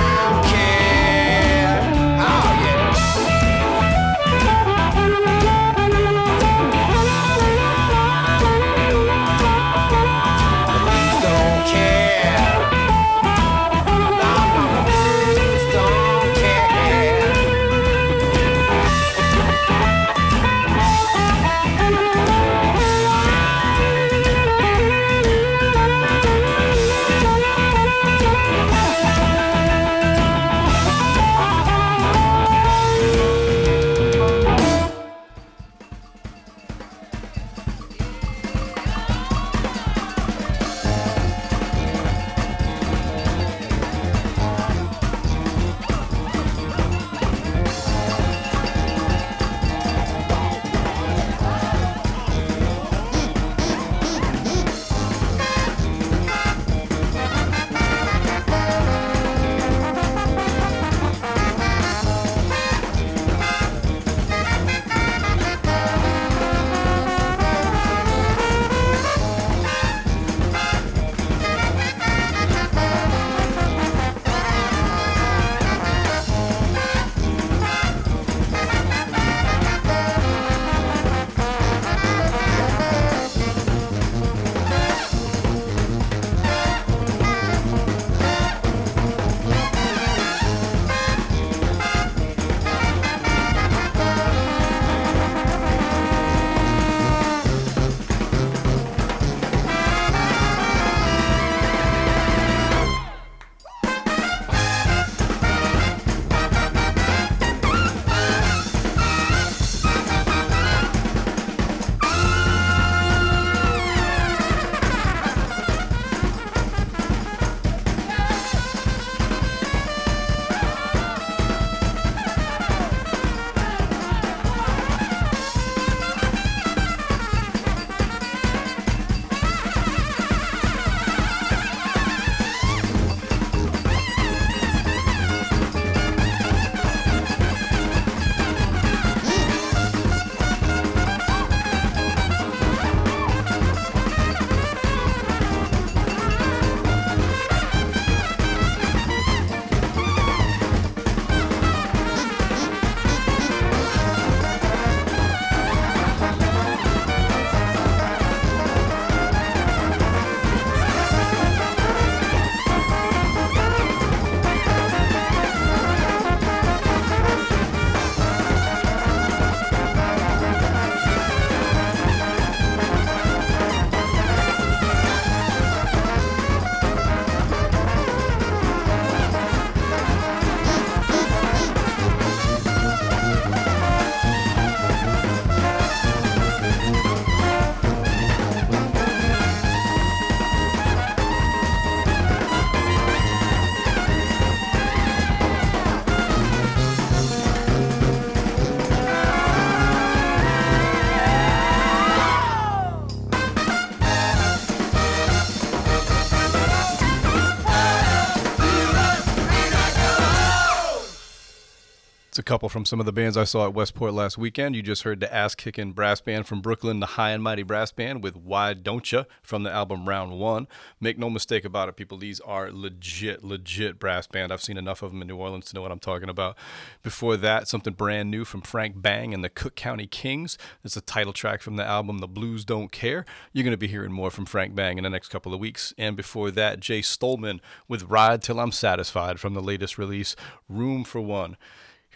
Couple 212.66 212.80
from 212.80 212.84
some 212.84 212.98
of 212.98 213.06
the 213.06 213.12
bands 213.12 213.36
I 213.36 213.44
saw 213.44 213.66
at 213.66 213.74
Westport 213.74 214.12
last 214.12 214.36
weekend. 214.38 214.74
You 214.74 214.82
just 214.82 215.04
heard 215.04 215.20
the 215.20 215.32
ass 215.32 215.54
kicking 215.54 215.92
brass 215.92 216.20
band 216.20 216.48
from 216.48 216.60
Brooklyn, 216.60 216.98
the 216.98 217.06
High 217.06 217.30
and 217.30 217.40
Mighty 217.40 217.62
Brass 217.62 217.92
Band 217.92 218.24
with 218.24 218.34
Why 218.34 218.74
Don't 218.74 219.12
Ya 219.12 219.22
from 219.40 219.62
the 219.62 219.70
album 219.70 220.08
Round 220.08 220.40
One. 220.40 220.66
Make 221.00 221.16
no 221.16 221.30
mistake 221.30 221.64
about 221.64 221.88
it, 221.88 221.94
people, 221.94 222.18
these 222.18 222.40
are 222.40 222.72
legit, 222.72 223.44
legit 223.44 224.00
brass 224.00 224.26
band. 224.26 224.52
I've 224.52 224.62
seen 224.62 224.78
enough 224.78 225.02
of 225.02 225.12
them 225.12 225.22
in 225.22 225.28
New 225.28 225.36
Orleans 225.36 225.66
to 225.66 225.76
know 225.76 225.82
what 225.82 225.92
I'm 225.92 226.00
talking 226.00 226.28
about. 226.28 226.56
Before 227.04 227.36
that, 227.36 227.68
something 227.68 227.92
brand 227.92 228.32
new 228.32 228.44
from 228.44 228.62
Frank 228.62 229.00
Bang 229.00 229.32
and 229.32 229.44
the 229.44 229.48
Cook 229.48 229.76
County 229.76 230.08
Kings. 230.08 230.58
It's 230.82 230.96
a 230.96 231.00
title 231.00 231.32
track 231.32 231.62
from 231.62 231.76
the 231.76 231.84
album 231.84 232.18
The 232.18 232.26
Blues 232.26 232.64
Don't 232.64 232.90
Care. 232.90 233.24
You're 233.52 233.62
going 233.62 233.70
to 233.74 233.76
be 233.76 233.86
hearing 233.86 234.10
more 234.10 234.32
from 234.32 234.44
Frank 234.44 234.74
Bang 234.74 234.98
in 234.98 235.04
the 235.04 235.10
next 235.10 235.28
couple 235.28 235.54
of 235.54 235.60
weeks. 235.60 235.94
And 235.98 236.16
before 236.16 236.50
that, 236.50 236.80
Jay 236.80 237.00
Stolman 237.00 237.60
with 237.86 238.02
Ride 238.02 238.42
Till 238.42 238.58
I'm 238.58 238.72
Satisfied 238.72 239.38
from 239.38 239.54
the 239.54 239.62
latest 239.62 239.98
release, 239.98 240.34
Room 240.68 241.04
for 241.04 241.20
One. 241.20 241.56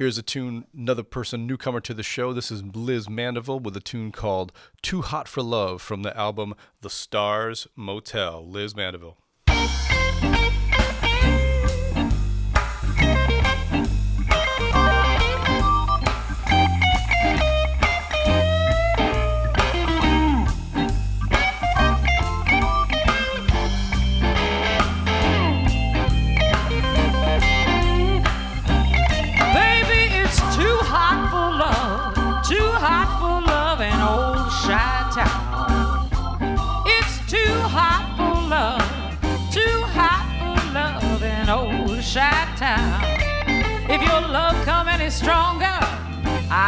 Here's 0.00 0.16
a 0.16 0.22
tune, 0.22 0.64
another 0.74 1.02
person, 1.02 1.46
newcomer 1.46 1.78
to 1.80 1.92
the 1.92 2.02
show. 2.02 2.32
This 2.32 2.50
is 2.50 2.64
Liz 2.64 3.10
Mandeville 3.10 3.60
with 3.60 3.76
a 3.76 3.80
tune 3.80 4.12
called 4.12 4.50
Too 4.80 5.02
Hot 5.02 5.28
for 5.28 5.42
Love 5.42 5.82
from 5.82 6.04
the 6.04 6.16
album 6.16 6.54
The 6.80 6.88
Stars 6.88 7.68
Motel. 7.76 8.42
Liz 8.48 8.74
Mandeville. 8.74 9.18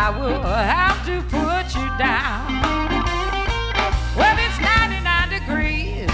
I 0.05 0.11
will 0.11 0.43
have 0.43 1.07
to 1.07 1.23
put 1.31 1.77
you 1.79 1.89
down. 1.97 2.51
Well, 4.17 4.37
it's 4.37 4.59
99 4.59 5.29
degrees, 5.31 6.11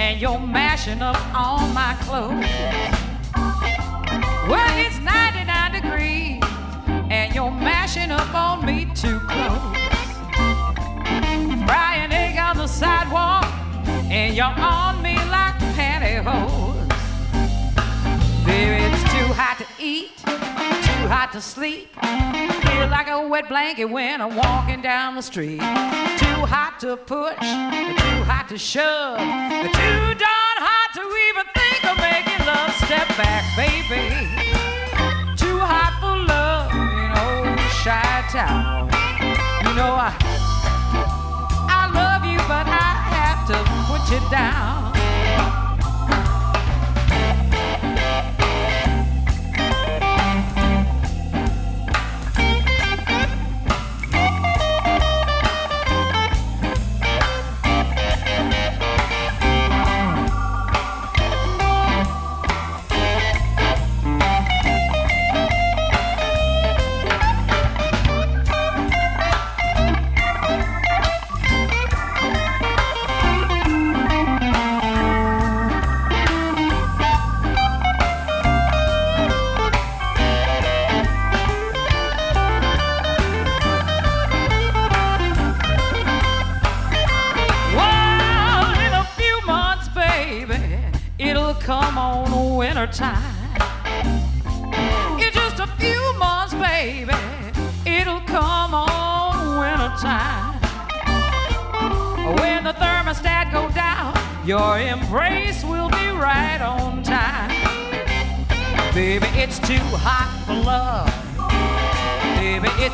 and 0.00 0.20
you're 0.20 0.40
mashing 0.40 1.00
up 1.00 1.16
all 1.32 1.68
my 1.68 1.94
clothes. 2.00 2.44
Well, 4.50 4.74
it's 4.84 4.98
99 4.98 5.72
degrees, 5.80 6.42
and 7.08 7.32
you're 7.32 7.52
mashing 7.52 8.10
up 8.10 8.34
on 8.34 8.66
me 8.66 8.86
too 8.96 9.20
close. 9.20 9.78
Frying 11.68 12.10
egg 12.10 12.36
on 12.36 12.56
the 12.56 12.66
sidewalk, 12.66 13.46
and 14.10 14.34
you're 14.34 14.46
on 14.46 15.00
me 15.02 15.14
like 15.30 15.54
pantyhose. 15.78 16.88
Baby, 18.44 18.82
it's 18.86 19.02
too 19.04 19.32
hot 19.34 19.58
to 19.58 19.66
eat, 19.78 20.19
hot 21.10 21.32
to 21.32 21.40
sleep. 21.40 21.88
Feel 22.70 22.88
like 22.88 23.08
a 23.08 23.26
wet 23.26 23.48
blanket 23.48 23.86
when 23.86 24.20
I'm 24.20 24.36
walking 24.36 24.80
down 24.80 25.16
the 25.16 25.22
street. 25.22 25.58
Too 25.58 26.40
hot 26.46 26.78
to 26.80 26.96
push, 26.96 27.34
too 27.34 28.22
hot 28.30 28.46
to 28.48 28.56
shove, 28.56 29.18
too 29.18 30.06
darn 30.14 30.56
hot 30.62 30.90
to 30.94 31.02
even 31.26 31.46
think 31.58 31.82
of 31.90 31.96
making 31.98 32.46
love. 32.46 32.70
Step 32.86 33.08
back, 33.18 33.42
baby. 33.58 34.06
Too 35.34 35.58
hot 35.58 35.98
for 35.98 36.14
love, 36.30 36.70
you 36.70 37.08
know, 37.10 37.58
Chi 37.82 38.24
Town. 38.30 38.86
You 39.66 39.74
know 39.74 39.90
I, 39.98 40.14
I 41.68 41.90
love 41.90 42.24
you, 42.24 42.38
but 42.46 42.70
I 42.70 42.90
have 43.18 43.48
to 43.50 43.58
put 43.90 44.02
you 44.14 44.22
down. 44.30 44.90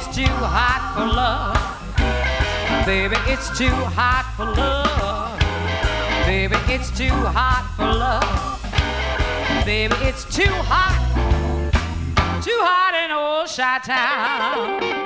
It's 0.06 0.16
too 0.16 0.24
hot 0.26 0.94
for 0.94 1.06
love. 1.06 1.56
Baby, 2.86 3.16
it's 3.26 3.56
too 3.58 3.68
hot 3.68 4.32
for 4.36 4.44
love. 4.44 5.38
Baby, 6.26 6.56
it's 6.72 6.96
too 6.96 7.10
hot 7.10 7.66
for 7.76 7.84
love. 7.84 9.64
Baby, 9.64 9.94
it's 10.02 10.24
too 10.24 10.44
hot, 10.44 10.96
too 12.42 12.58
hot 12.62 12.94
in 12.94 13.10
old 13.10 13.48
Chi 13.48 13.78
Town. 13.84 15.05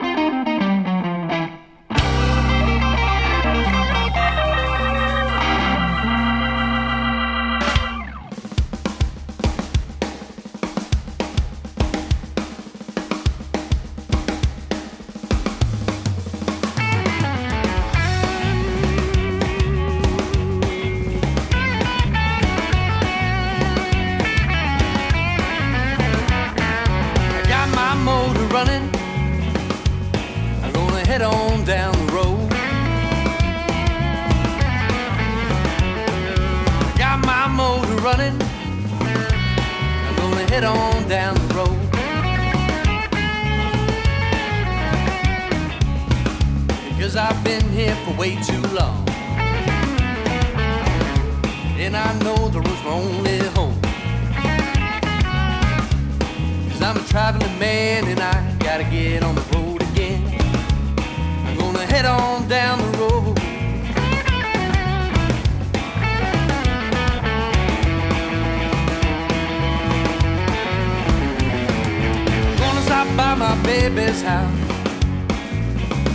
baby's 73.95 74.23
house. 74.23 74.51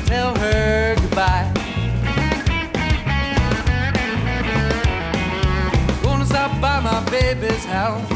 Tell 0.05 0.33
her 0.35 0.95
goodbye. 0.95 1.51
Gonna 6.03 6.25
stop 6.25 6.51
by 6.61 6.79
my 6.79 7.03
baby's 7.09 7.65
house. 7.65 8.07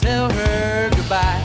Tell 0.00 0.30
her 0.30 0.90
goodbye. 0.90 1.42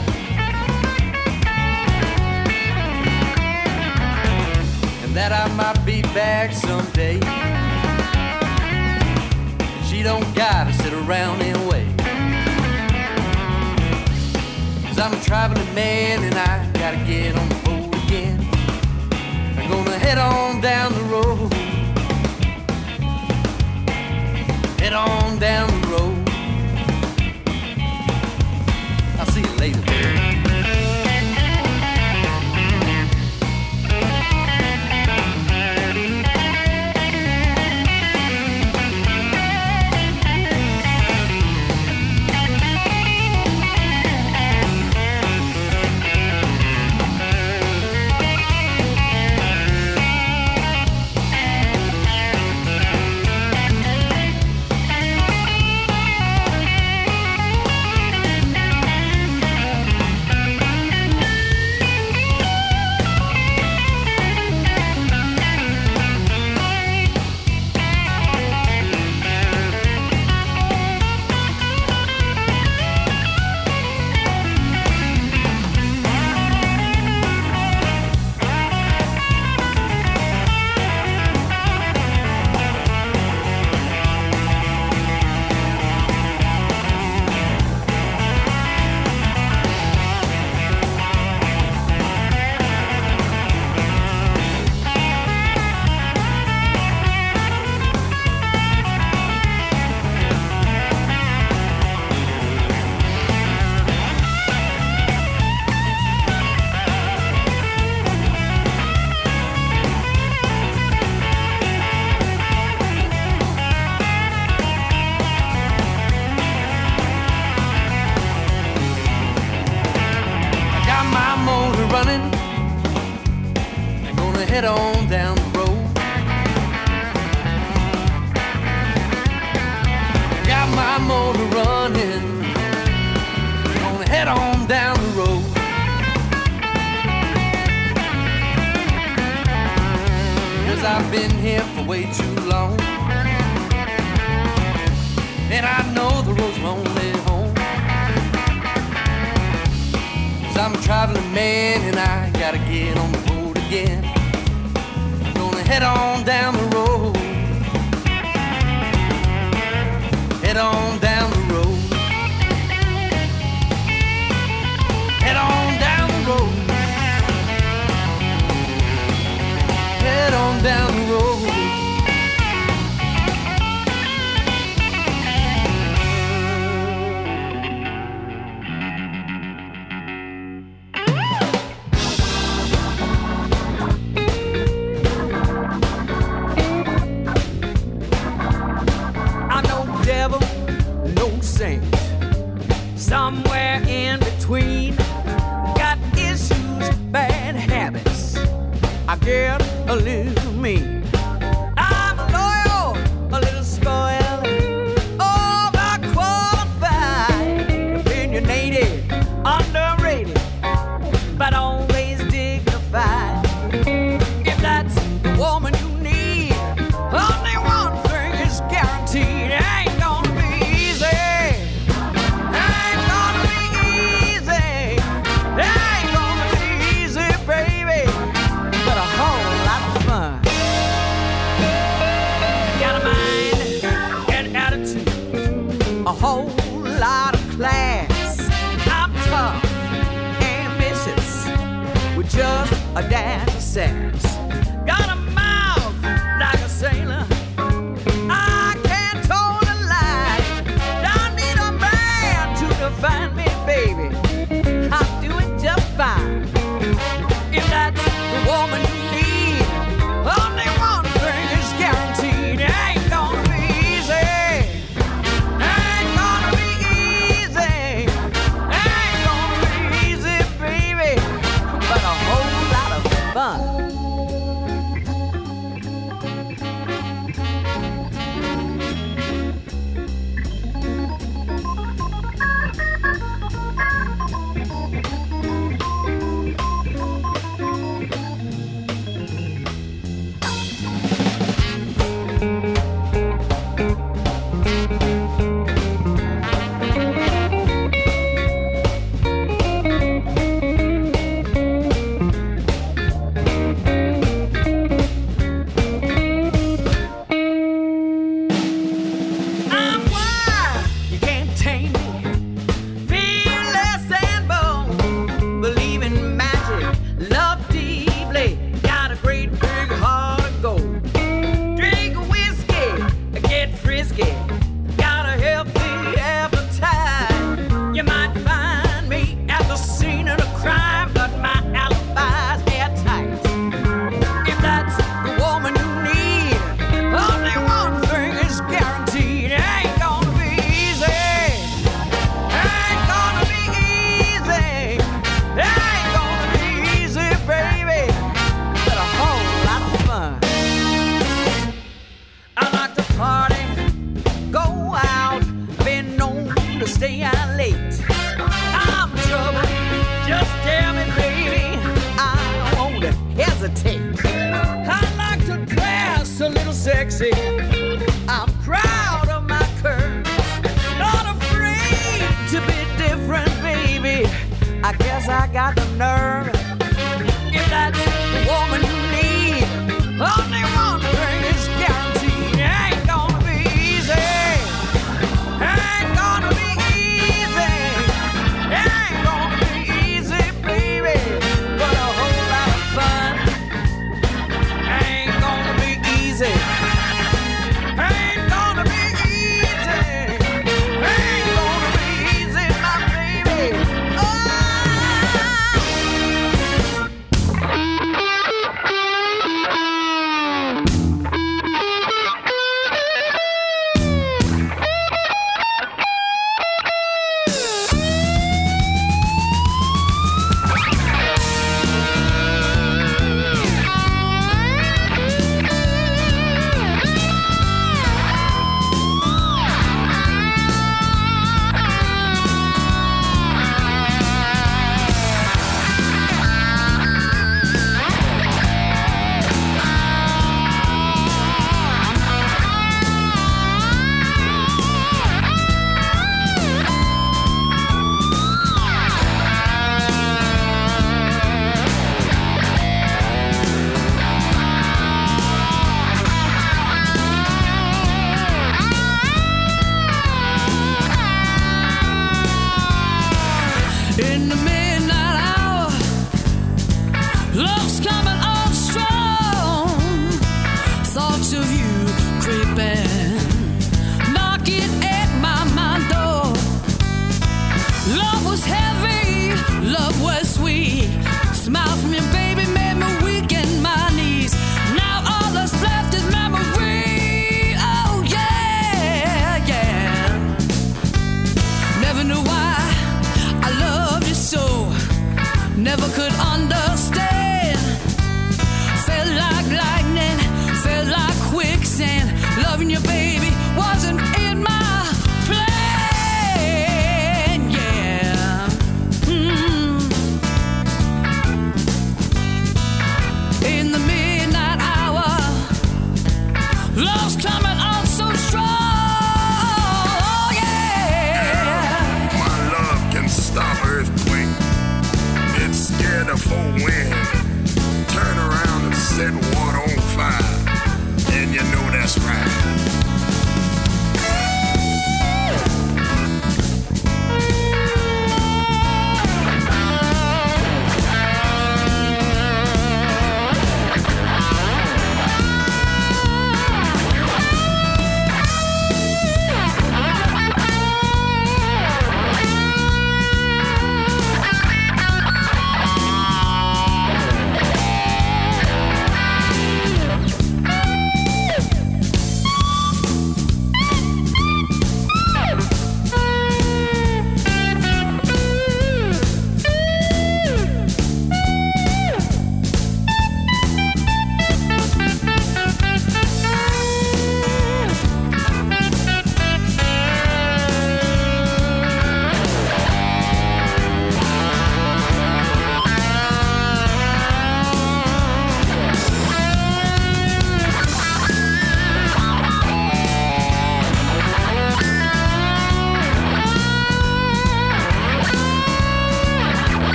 And 5.02 5.14
that 5.14 5.32
I 5.32 5.48
might 5.54 5.84
be 5.86 6.02
back 6.02 6.52
someday. 6.52 7.20
She 9.88 10.02
don't 10.02 10.34
gotta 10.34 10.72
sit 10.72 10.92
around 10.92 11.40
and 11.42 11.68
wait. 11.68 11.86
Cause 14.86 14.98
I'm 14.98 15.12
a 15.12 15.20
traveling 15.24 15.74
man 15.74 16.22
and 16.22 16.34
I 16.34 16.63
gotta 16.90 17.06
get 17.06 17.34
on 17.34 17.48
the 17.48 17.54
boat 17.64 18.04
again. 18.04 18.38
I'm 19.56 19.70
gonna 19.70 19.98
head 19.98 20.18
on 20.18 20.60
down 20.60 20.92
the 20.92 21.00
road. 21.04 21.50
Head 24.78 24.92
on 24.92 25.38
down 25.38 25.80
the 25.80 25.88
road. 25.88 26.13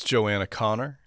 That's 0.00 0.08
Joanna 0.08 0.46
Connor 0.46 0.98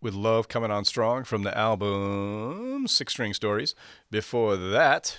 with 0.00 0.14
Love 0.14 0.48
Coming 0.48 0.72
On 0.72 0.84
Strong 0.84 1.22
from 1.24 1.44
the 1.44 1.56
album 1.56 2.88
Six 2.88 3.12
String 3.12 3.32
Stories. 3.34 3.76
Before 4.10 4.56
that, 4.56 5.18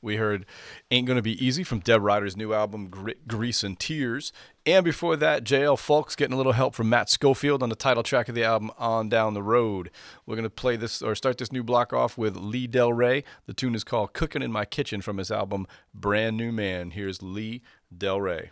we 0.00 0.16
heard 0.16 0.44
Ain't 0.90 1.06
Gonna 1.06 1.22
Be 1.22 1.40
Easy 1.46 1.62
from 1.62 1.78
Deb 1.78 2.02
Ryder's 2.02 2.36
new 2.36 2.52
album 2.52 2.90
Grease 3.28 3.62
and 3.62 3.78
Tears. 3.78 4.32
And 4.66 4.84
before 4.84 5.14
that, 5.18 5.44
JL 5.44 5.76
Fulks 5.76 6.16
getting 6.16 6.34
a 6.34 6.36
little 6.36 6.50
help 6.50 6.74
from 6.74 6.88
Matt 6.88 7.08
Schofield 7.08 7.62
on 7.62 7.68
the 7.68 7.76
title 7.76 8.02
track 8.02 8.28
of 8.28 8.34
the 8.34 8.42
album 8.42 8.72
On 8.76 9.08
Down 9.08 9.34
the 9.34 9.42
Road. 9.42 9.92
We're 10.26 10.34
to 10.34 10.50
play 10.50 10.74
this 10.74 11.00
or 11.00 11.14
start 11.14 11.38
this 11.38 11.52
new 11.52 11.62
block 11.62 11.92
off 11.92 12.18
with 12.18 12.34
Lee 12.34 12.66
Del 12.66 12.92
Rey. 12.92 13.22
The 13.46 13.54
tune 13.54 13.76
is 13.76 13.84
called 13.84 14.14
Cooking 14.14 14.42
in 14.42 14.50
My 14.50 14.64
Kitchen 14.64 15.00
from 15.00 15.18
his 15.18 15.30
album 15.30 15.68
Brand 15.94 16.36
New 16.36 16.50
Man. 16.50 16.90
Here's 16.90 17.22
Lee 17.22 17.62
Del 17.96 18.20
Rey. 18.20 18.50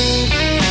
Me 0.00 0.69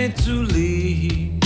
me 0.00 0.08
to 0.08 0.32
leave 0.32 1.44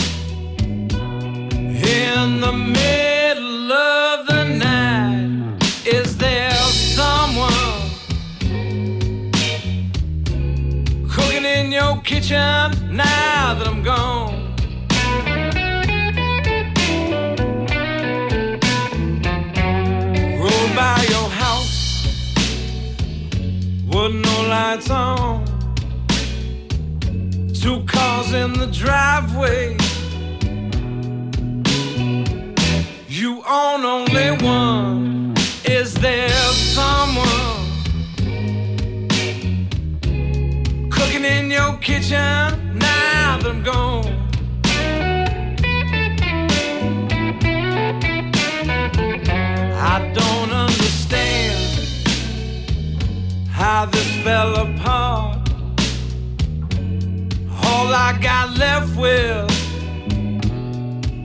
in 2.06 2.40
the 2.40 2.52
middle 2.52 3.72
of 3.72 4.26
the 4.28 4.44
night. 4.44 5.58
Is 5.84 6.16
there 6.16 6.52
someone 6.96 7.50
cooking 11.08 11.44
in 11.44 11.72
your 11.72 12.00
kitchen 12.02 12.70
now 12.96 13.54
that 13.58 13.66
I'm 13.66 13.82
gone? 13.82 14.54
Rode 20.40 20.76
by 20.76 21.04
your 21.14 21.28
house 21.42 22.06
with 23.88 24.14
no 24.14 24.36
lights 24.48 24.90
on. 24.90 25.53
Two 27.64 27.82
cars 27.86 28.34
in 28.34 28.52
the 28.52 28.66
driveway. 28.66 29.74
You 33.08 33.42
own 33.48 33.86
only 33.86 34.32
one. 34.44 35.34
Is 35.64 35.94
there 35.94 36.28
someone 36.28 37.26
cooking 40.90 41.24
in 41.24 41.50
your 41.50 41.78
kitchen 41.78 42.76
now 42.78 43.38
I'm 43.42 43.62
gone? 43.62 44.12
I 49.72 50.12
don't 50.12 50.52
understand 50.52 51.88
how 53.48 53.86
this 53.86 54.22
fell 54.22 54.54
apart. 54.54 55.43
All 57.66 57.92
I 57.92 58.18
got 58.20 58.56
left 58.56 58.96
with 58.96 59.50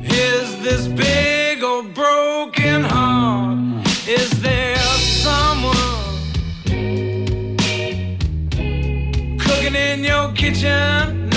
is 0.04 0.60
this 0.62 0.88
big 0.88 1.64
old 1.64 1.94
broken 1.94 2.84
heart. 2.84 3.60
Is 4.08 4.30
there 4.42 4.76
someone 4.76 5.76
cooking 9.40 9.76
in 9.76 10.04
your 10.04 10.32
kitchen 10.34 11.29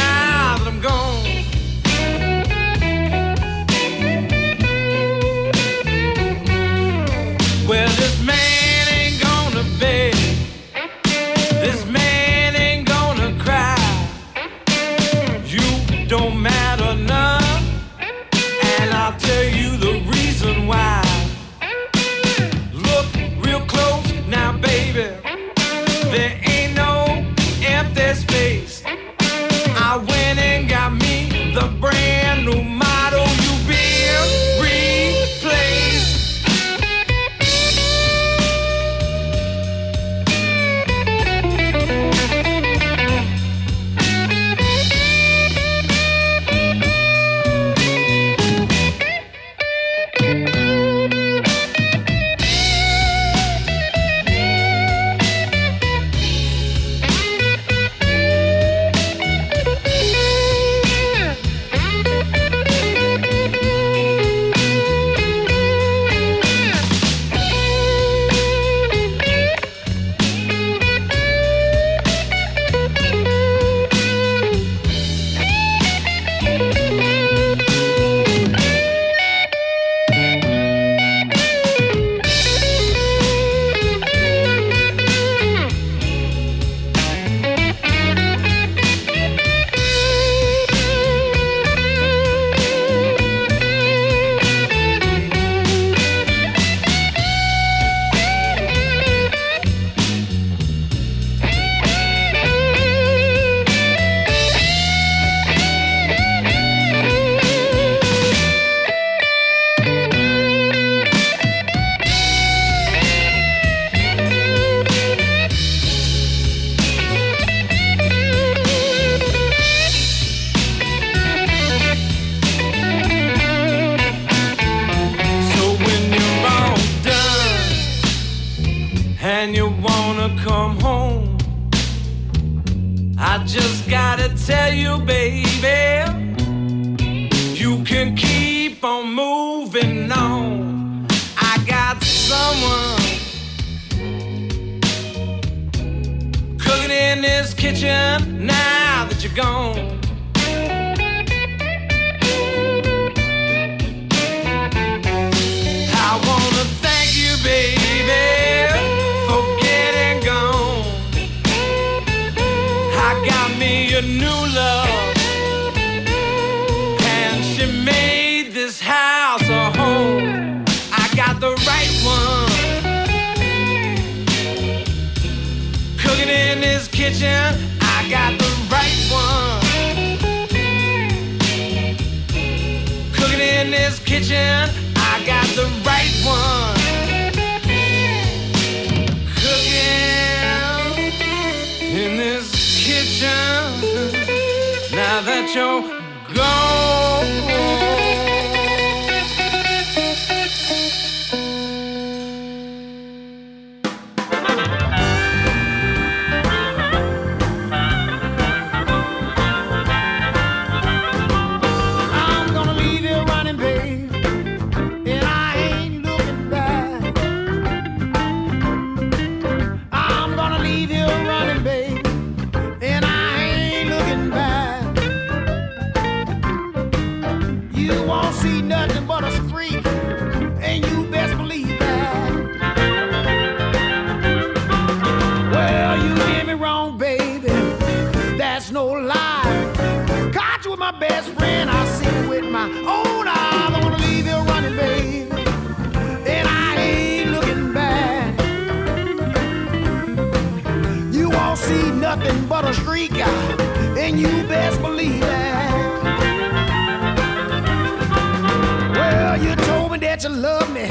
that 260.02 260.24
you 260.24 260.30
love 260.30 260.68
me 260.74 260.88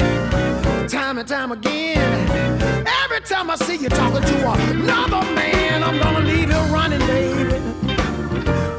time 0.88 1.18
and 1.18 1.28
time 1.28 1.52
again. 1.52 1.98
Every 3.04 3.20
time 3.20 3.50
I 3.50 3.56
see 3.56 3.76
you 3.76 3.90
talking 3.90 4.22
to 4.22 4.52
another 4.52 5.22
man, 5.34 5.82
I'm 5.82 5.98
gonna 5.98 6.20
leave 6.20 6.48
you 6.48 6.60
running, 6.74 7.00
baby. 7.00 7.56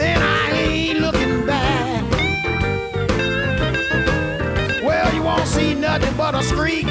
And 0.01 0.23
I 0.23 0.49
ain't 0.51 0.99
looking 0.99 1.45
back. 1.45 2.03
Well, 4.83 5.13
you 5.13 5.21
won't 5.21 5.47
see 5.47 5.75
nothing 5.75 6.15
but 6.17 6.33
a 6.33 6.41
streak. 6.41 6.87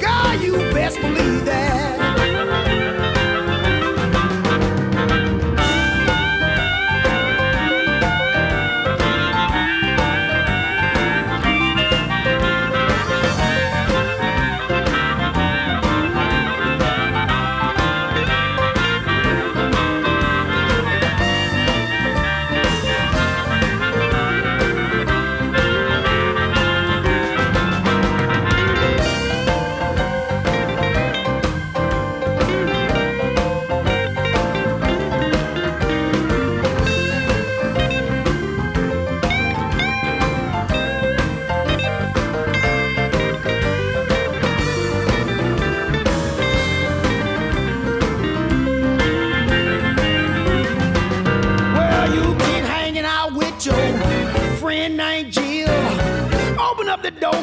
God, 0.00 0.40
you 0.40 0.56
best 0.72 1.00
believe 1.00 1.44
that. 1.44 2.07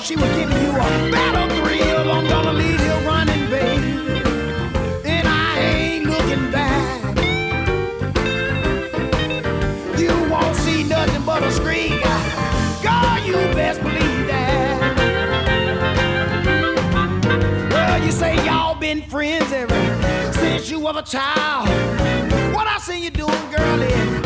she 0.06 0.16
was 0.16 0.30
giving 0.36 0.62
you 0.62 0.70
a 0.70 1.12
battle 1.12 1.50
thrill. 1.58 2.12
I'm 2.12 2.28
gonna 2.28 2.54
leave 2.54 2.80
you 2.80 2.94
running, 3.10 3.50
babe. 3.50 3.84
And 5.04 5.28
I 5.28 5.60
ain't 5.60 6.06
looking 6.06 6.52
back. 6.52 7.18
You 9.98 10.14
won't 10.30 10.56
see 10.58 10.84
nothing 10.84 11.24
but 11.26 11.42
a 11.42 11.52
screen. 11.52 12.00
God, 12.84 13.26
you 13.26 13.34
best 13.56 13.82
believe 13.82 14.28
that. 14.28 14.96
Well, 17.72 18.04
you 18.06 18.12
say 18.12 18.36
y'all 18.46 18.76
been 18.76 19.02
friends 19.02 19.52
ever 19.52 20.34
since 20.34 20.70
you 20.70 20.82
were 20.82 20.94
a 20.96 21.02
child. 21.02 21.68
What 22.54 22.68
I 22.68 22.78
see 22.80 23.04
you 23.04 23.10
doing, 23.10 23.50
girl, 23.50 23.82
is 23.82 24.25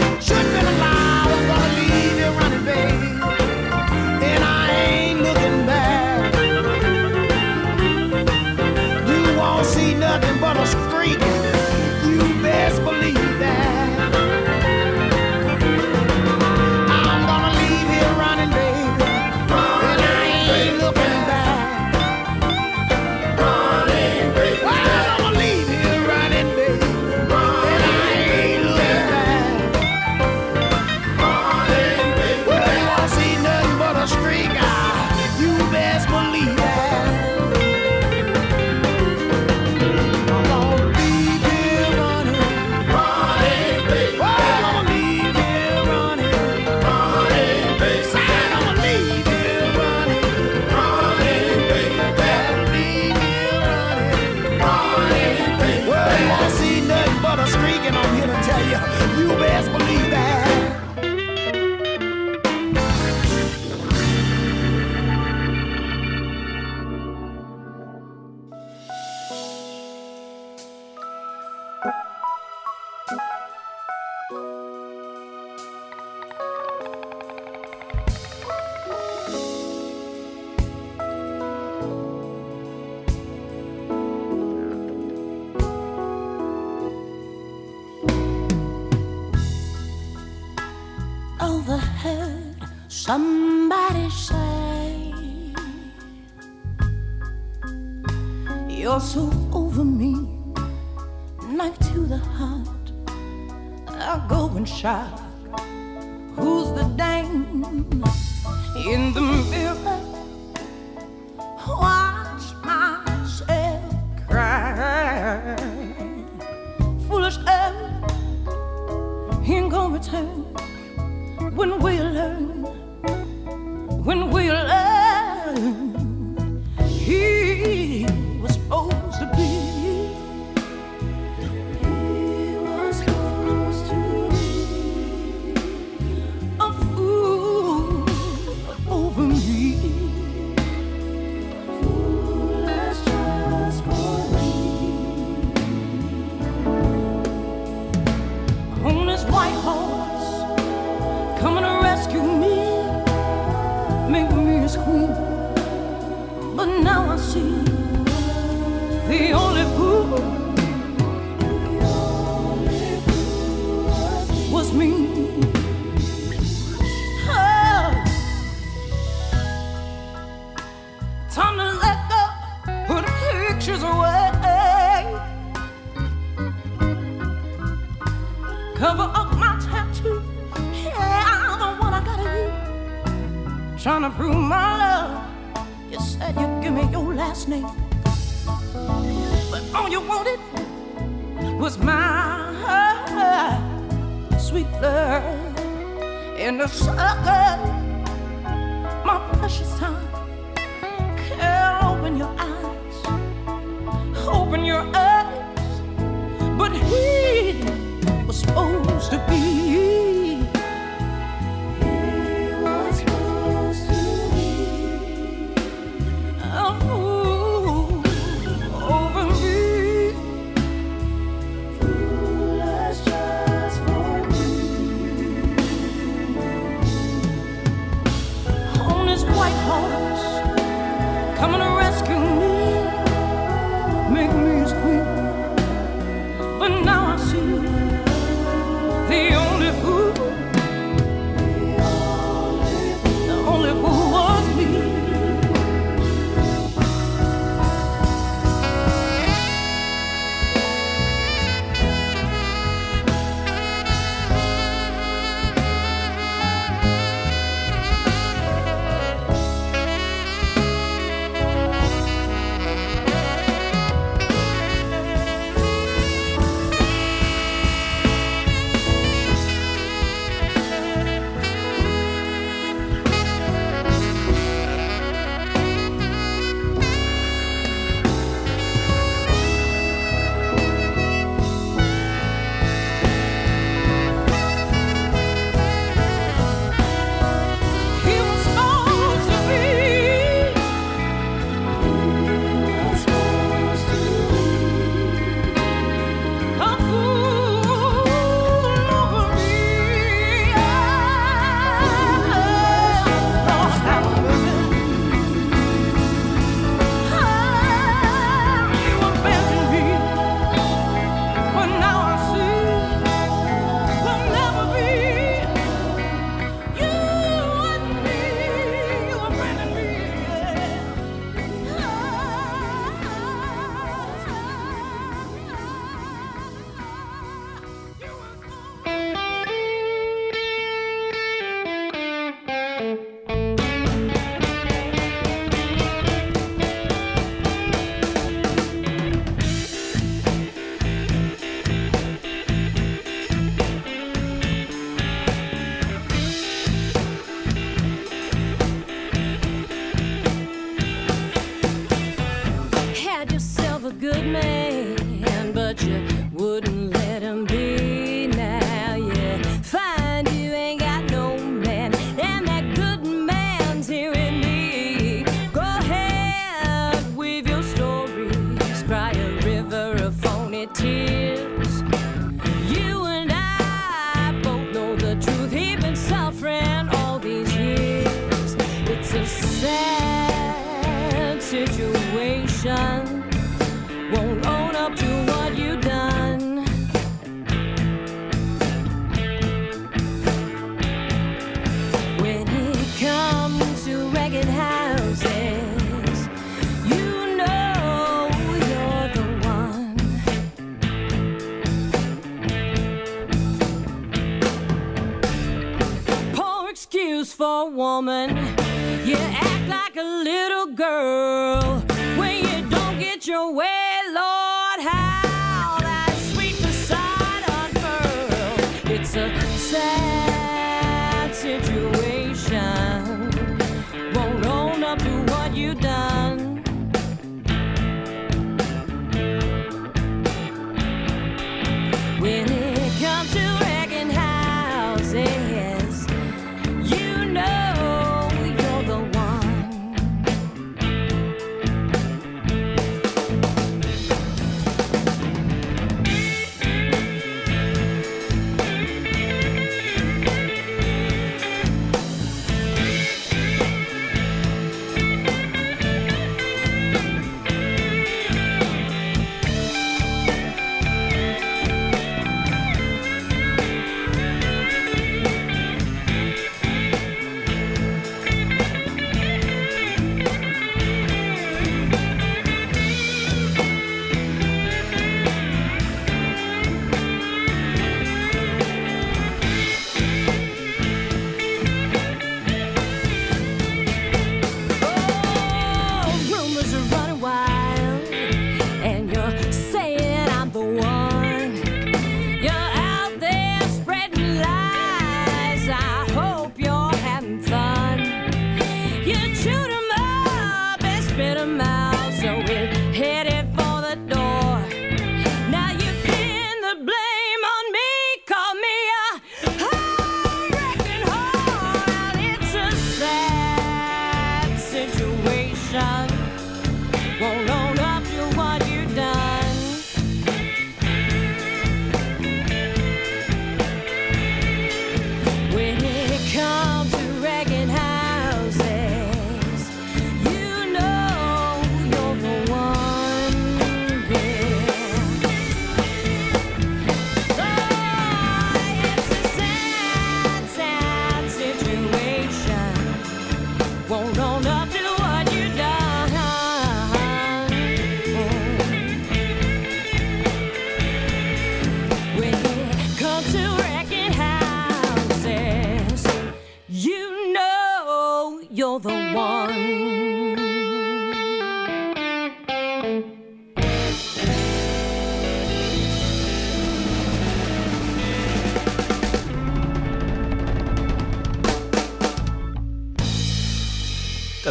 when 121.59 121.77
we 121.79 122.08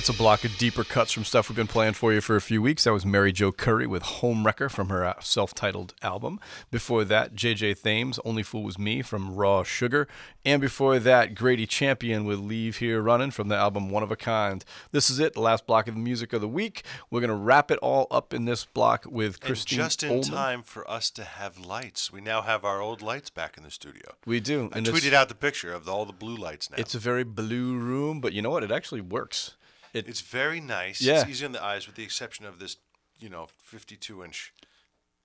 That's 0.09 0.18
a 0.18 0.22
block 0.22 0.47
of 0.47 0.56
deeper 0.56 0.85
cuts 0.85 1.12
from 1.12 1.24
stuff 1.24 1.51
we've 1.51 1.56
been 1.56 1.66
playing 1.66 1.93
for 1.93 2.14
you 2.14 2.22
for 2.22 2.35
a 2.35 2.40
few 2.40 2.62
weeks. 2.62 2.85
That 2.85 2.94
was 2.94 3.05
Mary 3.05 3.30
Jo 3.30 3.52
Curry 3.52 3.86
with 3.86 4.02
Homewrecker 4.02 4.70
from 4.70 4.89
her 4.89 5.05
uh, 5.05 5.20
self 5.20 5.52
titled 5.52 5.93
album. 6.01 6.40
Before 6.70 7.05
that, 7.05 7.35
JJ 7.35 7.82
Thames, 7.82 8.18
Only 8.24 8.43
Fool 8.43 8.62
Was 8.62 8.78
Me 8.78 9.02
from 9.02 9.35
Raw 9.35 9.64
Sugar. 9.64 10.09
And 10.47 10.62
before 10.62 10.98
that, 10.98 11.35
Grady 11.35 11.66
Champion 11.66 12.24
with 12.24 12.39
Leave 12.39 12.78
Here 12.78 13.02
Running 13.02 13.30
from 13.30 13.48
the 13.48 13.55
album 13.55 13.90
One 13.90 14.02
of 14.02 14.10
a 14.10 14.16
Kind. 14.16 14.64
This 14.93 15.10
is 15.10 15.18
it, 15.18 15.35
the 15.35 15.43
last 15.43 15.66
block 15.66 15.89
of 15.89 15.94
the 15.94 16.01
music 16.01 16.32
of 16.32 16.40
the 16.40 16.48
week. 16.48 16.85
We're 17.10 17.20
going 17.20 17.28
to 17.28 17.36
wrap 17.36 17.70
it 17.70 17.78
all 17.80 18.06
up 18.10 18.32
in 18.32 18.47
this 18.47 18.64
block 18.64 19.05
with 19.06 19.40
Christine. 19.40 19.78
And 19.78 19.90
just 19.90 20.02
in 20.02 20.22
time 20.22 20.62
for 20.62 20.90
us 20.90 21.10
to 21.10 21.24
have 21.24 21.59
lights. 21.59 22.10
We 22.10 22.22
now 22.22 22.40
have 22.40 22.64
our 22.64 22.80
old 22.80 23.02
lights 23.02 23.28
back 23.28 23.59
in 23.59 23.62
the 23.62 23.70
studio. 23.70 24.14
We 24.24 24.40
do. 24.40 24.70
I 24.72 24.78
and 24.78 24.86
tweeted 24.86 25.12
out 25.12 25.28
the 25.28 25.35
picture 25.35 25.74
of 25.74 25.86
all 25.86 26.06
the 26.06 26.14
blue 26.14 26.36
lights 26.36 26.70
now. 26.70 26.76
It's 26.78 26.94
a 26.94 26.98
very 26.98 27.24
blue 27.24 27.76
room, 27.76 28.22
but 28.22 28.32
you 28.32 28.40
know 28.40 28.48
what? 28.48 28.64
It 28.64 28.72
actually 28.72 29.02
works. 29.02 29.52
It, 29.93 30.09
It's 30.09 30.20
very 30.20 30.60
nice. 30.60 31.01
Yeah. 31.01 31.20
It's 31.20 31.31
easy 31.31 31.47
on 31.47 31.52
the 31.52 31.62
eyes, 31.62 31.86
with 31.86 31.97
the 31.97 32.05
exception 32.05 32.47
of 32.47 32.59
this, 32.59 32.77
you 33.19 33.28
know, 33.28 33.48
52 33.59 34.24
inch 34.24 34.52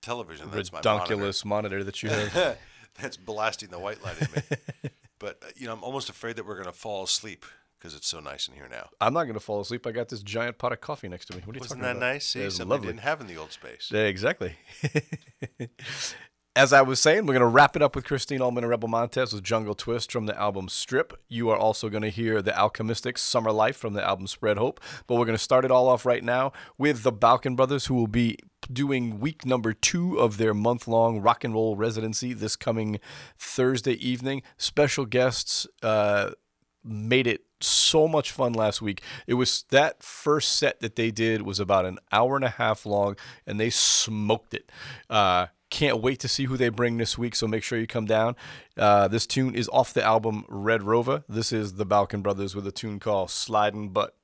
television. 0.02 0.50
That's 0.50 0.72
my 0.72 0.80
monitor. 0.84 1.16
redonkulous 1.16 1.44
monitor 1.44 1.84
that 1.84 2.02
you 2.02 2.10
have. 2.10 2.58
That's 3.00 3.16
blasting 3.16 3.70
the 3.70 3.78
white 3.78 4.02
light 4.04 4.20
at 4.22 4.36
me. 4.36 4.90
but 5.18 5.38
uh, 5.42 5.46
you 5.56 5.66
know, 5.66 5.72
I'm 5.72 5.82
almost 5.82 6.08
afraid 6.08 6.36
that 6.36 6.46
we're 6.46 6.56
gonna 6.56 6.72
fall 6.72 7.02
asleep 7.02 7.44
because 7.84 7.94
it's 7.94 8.08
so 8.08 8.18
nice 8.18 8.48
in 8.48 8.54
here 8.54 8.68
now. 8.70 8.88
I'm 8.98 9.12
not 9.12 9.24
going 9.24 9.34
to 9.34 9.40
fall 9.40 9.60
asleep. 9.60 9.86
I 9.86 9.92
got 9.92 10.08
this 10.08 10.22
giant 10.22 10.56
pot 10.56 10.72
of 10.72 10.80
coffee 10.80 11.06
next 11.06 11.26
to 11.26 11.34
me. 11.34 11.42
What 11.44 11.54
are 11.54 11.58
you 11.58 11.60
Wasn't 11.60 11.82
talking 11.82 12.00
that 12.00 12.06
nice? 12.06 12.26
See, 12.26 12.48
something 12.48 12.66
lovely. 12.66 12.86
didn't 12.86 13.00
have 13.00 13.20
in 13.20 13.26
the 13.26 13.36
old 13.36 13.52
space. 13.52 13.90
Yeah, 13.92 14.04
exactly. 14.04 14.56
As 16.56 16.72
I 16.72 16.82
was 16.82 17.00
saying, 17.00 17.26
we're 17.26 17.34
going 17.34 17.40
to 17.40 17.48
wrap 17.48 17.74
it 17.74 17.82
up 17.82 17.96
with 17.96 18.04
Christine 18.04 18.38
Ohlman 18.38 18.58
and 18.58 18.68
Rebel 18.68 18.86
Montez 18.88 19.32
with 19.32 19.42
Jungle 19.42 19.74
Twist 19.74 20.12
from 20.12 20.26
the 20.26 20.38
album 20.38 20.68
Strip. 20.68 21.20
You 21.28 21.50
are 21.50 21.56
also 21.56 21.88
going 21.88 22.04
to 22.04 22.10
hear 22.10 22.40
the 22.40 22.52
Alchemistics 22.52 23.18
Summer 23.18 23.50
Life 23.50 23.76
from 23.76 23.94
the 23.94 24.04
album 24.04 24.28
Spread 24.28 24.56
Hope. 24.56 24.78
But 25.08 25.16
we're 25.16 25.24
going 25.24 25.36
to 25.36 25.42
start 25.42 25.64
it 25.64 25.72
all 25.72 25.88
off 25.88 26.06
right 26.06 26.22
now 26.22 26.52
with 26.78 27.02
the 27.02 27.12
Balkun 27.12 27.56
Brothers, 27.56 27.86
who 27.86 27.96
will 27.96 28.06
be 28.06 28.38
doing 28.72 29.18
week 29.18 29.44
number 29.44 29.72
two 29.72 30.16
of 30.20 30.36
their 30.36 30.54
month 30.54 30.86
long 30.86 31.20
rock 31.20 31.42
and 31.42 31.54
roll 31.54 31.74
residency 31.74 32.32
this 32.32 32.54
coming 32.54 33.00
Thursday 33.36 33.94
evening. 33.94 34.40
Special 34.56 35.06
guests. 35.06 35.66
Uh, 35.82 36.30
made 36.84 37.26
it 37.26 37.40
so 37.62 38.06
much 38.06 38.30
fun 38.30 38.52
last 38.52 38.82
week. 38.82 39.02
It 39.26 39.34
was 39.34 39.64
that 39.70 40.02
first 40.02 40.56
set 40.56 40.80
that 40.80 40.96
they 40.96 41.10
did 41.10 41.42
was 41.42 41.58
about 41.58 41.86
an 41.86 41.98
hour 42.12 42.36
and 42.36 42.44
a 42.44 42.50
half 42.50 42.84
long, 42.84 43.16
and 43.46 43.58
they 43.58 43.70
smoked 43.70 44.52
it. 44.52 44.70
Uh, 45.08 45.46
can't 45.74 46.00
wait 46.00 46.20
to 46.20 46.28
see 46.28 46.44
who 46.44 46.56
they 46.56 46.68
bring 46.68 46.98
this 46.98 47.18
week, 47.18 47.34
so 47.34 47.48
make 47.48 47.64
sure 47.64 47.76
you 47.76 47.88
come 47.88 48.06
down. 48.06 48.36
Uh, 48.78 49.08
this 49.08 49.26
tune 49.26 49.56
is 49.56 49.68
off 49.70 49.92
the 49.92 50.04
album 50.04 50.44
Red 50.48 50.84
Rover. 50.84 51.24
This 51.28 51.50
is 51.50 51.74
the 51.74 51.84
Balkun 51.84 52.22
Brothers 52.22 52.54
with 52.54 52.64
a 52.68 52.72
tune 52.72 53.00
called 53.00 53.30
Sliding 53.30 53.88
Butt. 53.88 54.14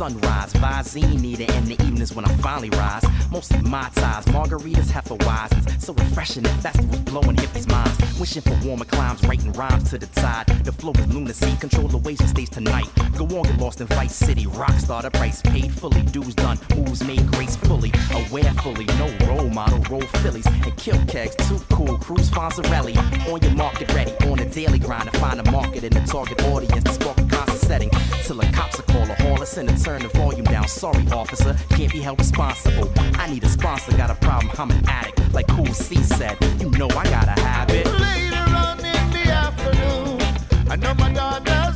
Sunrise. 0.00 0.50
Visine 0.54 1.20
need 1.20 1.40
it 1.40 1.50
in 1.56 1.66
the 1.66 1.74
evenings 1.74 2.14
when 2.14 2.24
I 2.24 2.34
finally 2.36 2.70
rise. 2.70 3.04
Mostly 3.30 3.60
my 3.60 3.86
ties, 3.94 4.24
margaritas, 4.36 4.90
Hefeweizens. 4.96 5.82
So 5.82 5.92
refreshing 5.92 6.46
at 6.46 6.56
festivals, 6.62 7.00
blowing 7.00 7.36
hippies' 7.36 7.68
minds. 7.68 7.98
Wishing 8.18 8.40
for 8.40 8.56
warmer 8.66 8.86
climes, 8.86 9.22
writing 9.24 9.52
rhymes 9.52 9.90
to 9.90 9.98
the 9.98 10.06
tide. 10.06 10.46
The 10.64 10.72
flow 10.72 10.92
is 10.92 11.06
lunacy, 11.14 11.54
control 11.60 11.88
the 11.88 11.98
waves 11.98 12.20
and 12.20 12.30
stage 12.30 12.48
tonight. 12.48 12.88
Go 13.18 13.26
on, 13.36 13.42
get 13.42 13.58
lost 13.58 13.82
in 13.82 13.88
Vice 13.88 14.14
City. 14.14 14.46
Rockstar, 14.46 15.02
the 15.02 15.10
price 15.10 15.42
paid 15.42 15.70
fully. 15.70 16.00
Dues 16.00 16.34
done, 16.34 16.58
moves 16.74 17.04
made 17.04 17.26
gracefully. 17.32 17.92
Aware 18.14 18.54
fully, 18.62 18.86
no 19.02 19.08
role 19.28 19.50
model, 19.50 19.80
roll 19.90 20.08
Phillies. 20.22 20.46
And 20.46 20.74
kill 20.78 21.04
kegs, 21.08 21.36
too 21.46 21.60
cool. 21.76 21.98
Cruise 21.98 22.30
Fonzarelli. 22.30 22.96
On 23.30 23.38
your 23.42 23.52
market 23.54 23.92
ready, 23.92 24.12
on 24.28 24.38
a 24.38 24.48
daily 24.48 24.78
grind 24.78 25.12
to 25.12 25.18
find 25.18 25.38
a 25.40 25.50
market 25.50 25.84
and 25.84 25.94
a 25.94 26.06
target 26.06 26.42
audience 26.44 26.84
to 26.84 26.92
spark 26.94 27.18
a 27.18 27.29
setting. 27.70 27.90
Till 28.24 28.38
the 28.38 28.46
cops 28.52 28.80
are 28.80 28.88
call 28.92 29.08
a 29.08 29.14
haul 29.22 29.40
us 29.40 29.56
in 29.56 29.68
and 29.68 29.80
turn 29.80 30.02
the 30.02 30.08
volume 30.08 30.44
down. 30.44 30.66
Sorry, 30.66 31.04
officer, 31.12 31.56
can't 31.76 31.92
be 31.92 32.00
held 32.00 32.18
responsible. 32.18 32.90
I 33.22 33.28
need 33.32 33.44
a 33.44 33.48
sponsor, 33.48 33.96
got 33.96 34.10
a 34.10 34.16
problem, 34.16 34.50
I'm 34.58 34.70
an 34.72 34.82
addict. 34.88 35.32
Like 35.32 35.46
Cool 35.46 35.72
C 35.72 35.94
said, 36.02 36.36
you 36.60 36.68
know 36.70 36.88
I 37.02 37.04
gotta 37.16 37.36
have 37.48 37.70
it. 37.70 37.86
Later 37.86 38.44
on 38.64 38.78
in 38.78 39.04
the 39.16 39.24
afternoon, 39.44 40.20
I 40.68 40.74
know 40.82 40.94
my 40.94 41.12
daughter's 41.12 41.69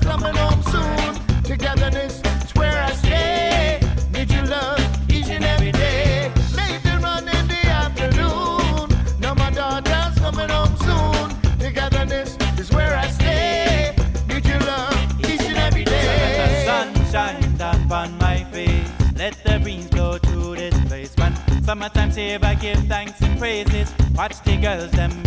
Girls, 24.75 24.91
them 24.91 25.24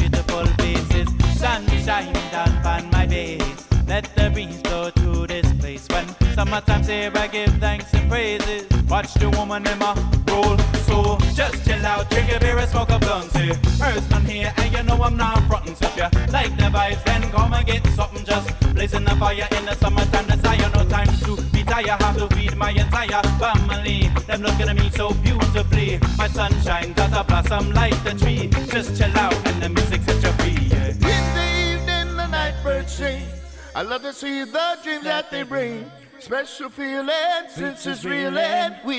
Special 36.48 36.70
feeling, 36.70 37.50
since 37.50 37.86
it's 37.86 38.06
real 38.06 38.38
and 38.38 38.78
we 38.86 38.97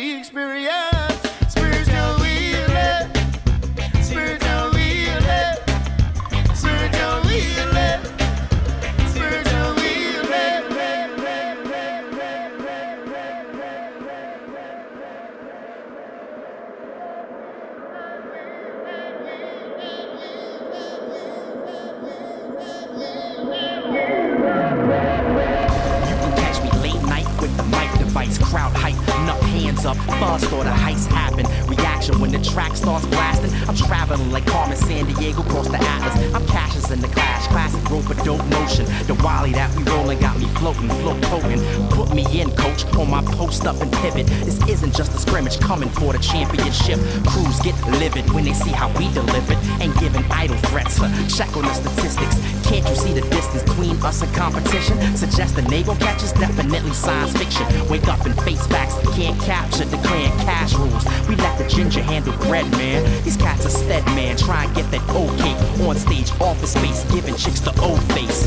device, 28.28 28.50
crowd 28.50 28.72
hype, 28.76 28.96
enough 29.22 29.40
hands 29.40 29.84
up, 29.84 29.96
buzz 30.06 30.44
or 30.52 30.64
the 30.64 30.70
heist 30.70 31.06
happen. 31.08 31.46
Reaction 31.68 32.20
when 32.20 32.30
the 32.30 32.38
track 32.38 32.76
starts 32.76 33.06
blasting. 33.06 33.52
I'm 33.68 33.76
traveling 33.76 34.30
like 34.30 34.46
Carmen 34.46 34.76
Sandiego 34.76 35.46
across 35.46 35.68
the 35.68 35.78
Atlas. 35.78 36.34
I'm 36.34 36.46
cashes 36.46 36.90
in 36.90 37.00
the 37.00 37.08
clash, 37.08 37.46
classic 37.48 37.88
rope 37.90 38.08
a 38.10 38.14
dope 38.24 38.44
notion. 38.46 38.84
The 39.06 39.14
Wally 39.22 39.52
that 39.52 39.74
we 39.74 39.82
rolling 39.84 40.20
got 40.20 40.38
me 40.38 40.46
floating, 40.56 40.88
float 41.00 41.20
potent. 41.22 41.90
Put 41.90 42.14
me 42.14 42.24
in, 42.40 42.50
coach, 42.52 42.84
on 42.96 43.10
my 43.10 43.22
post 43.22 43.66
up 43.66 43.80
and 43.80 43.92
pivot. 43.94 44.26
This 44.26 44.60
isn't 44.68 44.94
just 44.94 45.14
a 45.14 45.18
scrimmage 45.18 45.58
coming 45.60 45.88
for 45.88 46.12
the 46.12 46.18
championship. 46.18 46.98
Crews 47.26 47.60
get 47.60 47.74
livid 47.98 48.30
when 48.32 48.44
they 48.44 48.54
see 48.54 48.70
how 48.70 48.88
we 48.98 49.12
delivered. 49.12 49.58
Ain't 49.80 49.98
giving 49.98 50.24
idle 50.30 50.56
threats. 50.68 50.98
Check 51.36 51.54
on 51.56 51.62
the 51.62 51.74
statistics. 51.74 52.36
Can't 52.68 52.86
you 52.86 52.96
see 52.96 53.14
the 53.14 53.22
distance 53.30 53.62
between 53.62 53.96
us 54.02 54.20
and 54.20 54.32
competition? 54.34 54.98
Suggest 55.16 55.56
the 55.56 55.62
naval 55.62 55.96
catches 55.96 56.32
definitely 56.32 56.92
science 56.92 57.32
fiction. 57.32 57.64
Wake 57.88 58.06
up 58.08 58.26
and 58.26 58.38
face 58.42 58.66
facts. 58.66 58.94
Can't 59.16 59.40
capture 59.40 59.86
declaring 59.86 60.32
cash 60.44 60.74
rules. 60.74 61.02
We 61.28 61.36
let 61.36 61.56
the 61.56 61.66
ginger 61.66 62.02
handle 62.02 62.36
bread, 62.46 62.70
man. 62.72 63.02
These 63.24 63.38
cats 63.38 63.64
are 63.64 63.70
stead, 63.70 64.04
man. 64.14 64.36
Try 64.36 64.64
and 64.64 64.74
get 64.74 64.90
that 64.90 65.08
okay 65.08 65.54
on 65.86 65.96
stage, 65.96 66.30
office 66.42 66.74
space, 66.74 67.10
giving 67.10 67.36
chicks 67.36 67.60
the 67.60 67.72
old 67.80 68.02
face. 68.12 68.46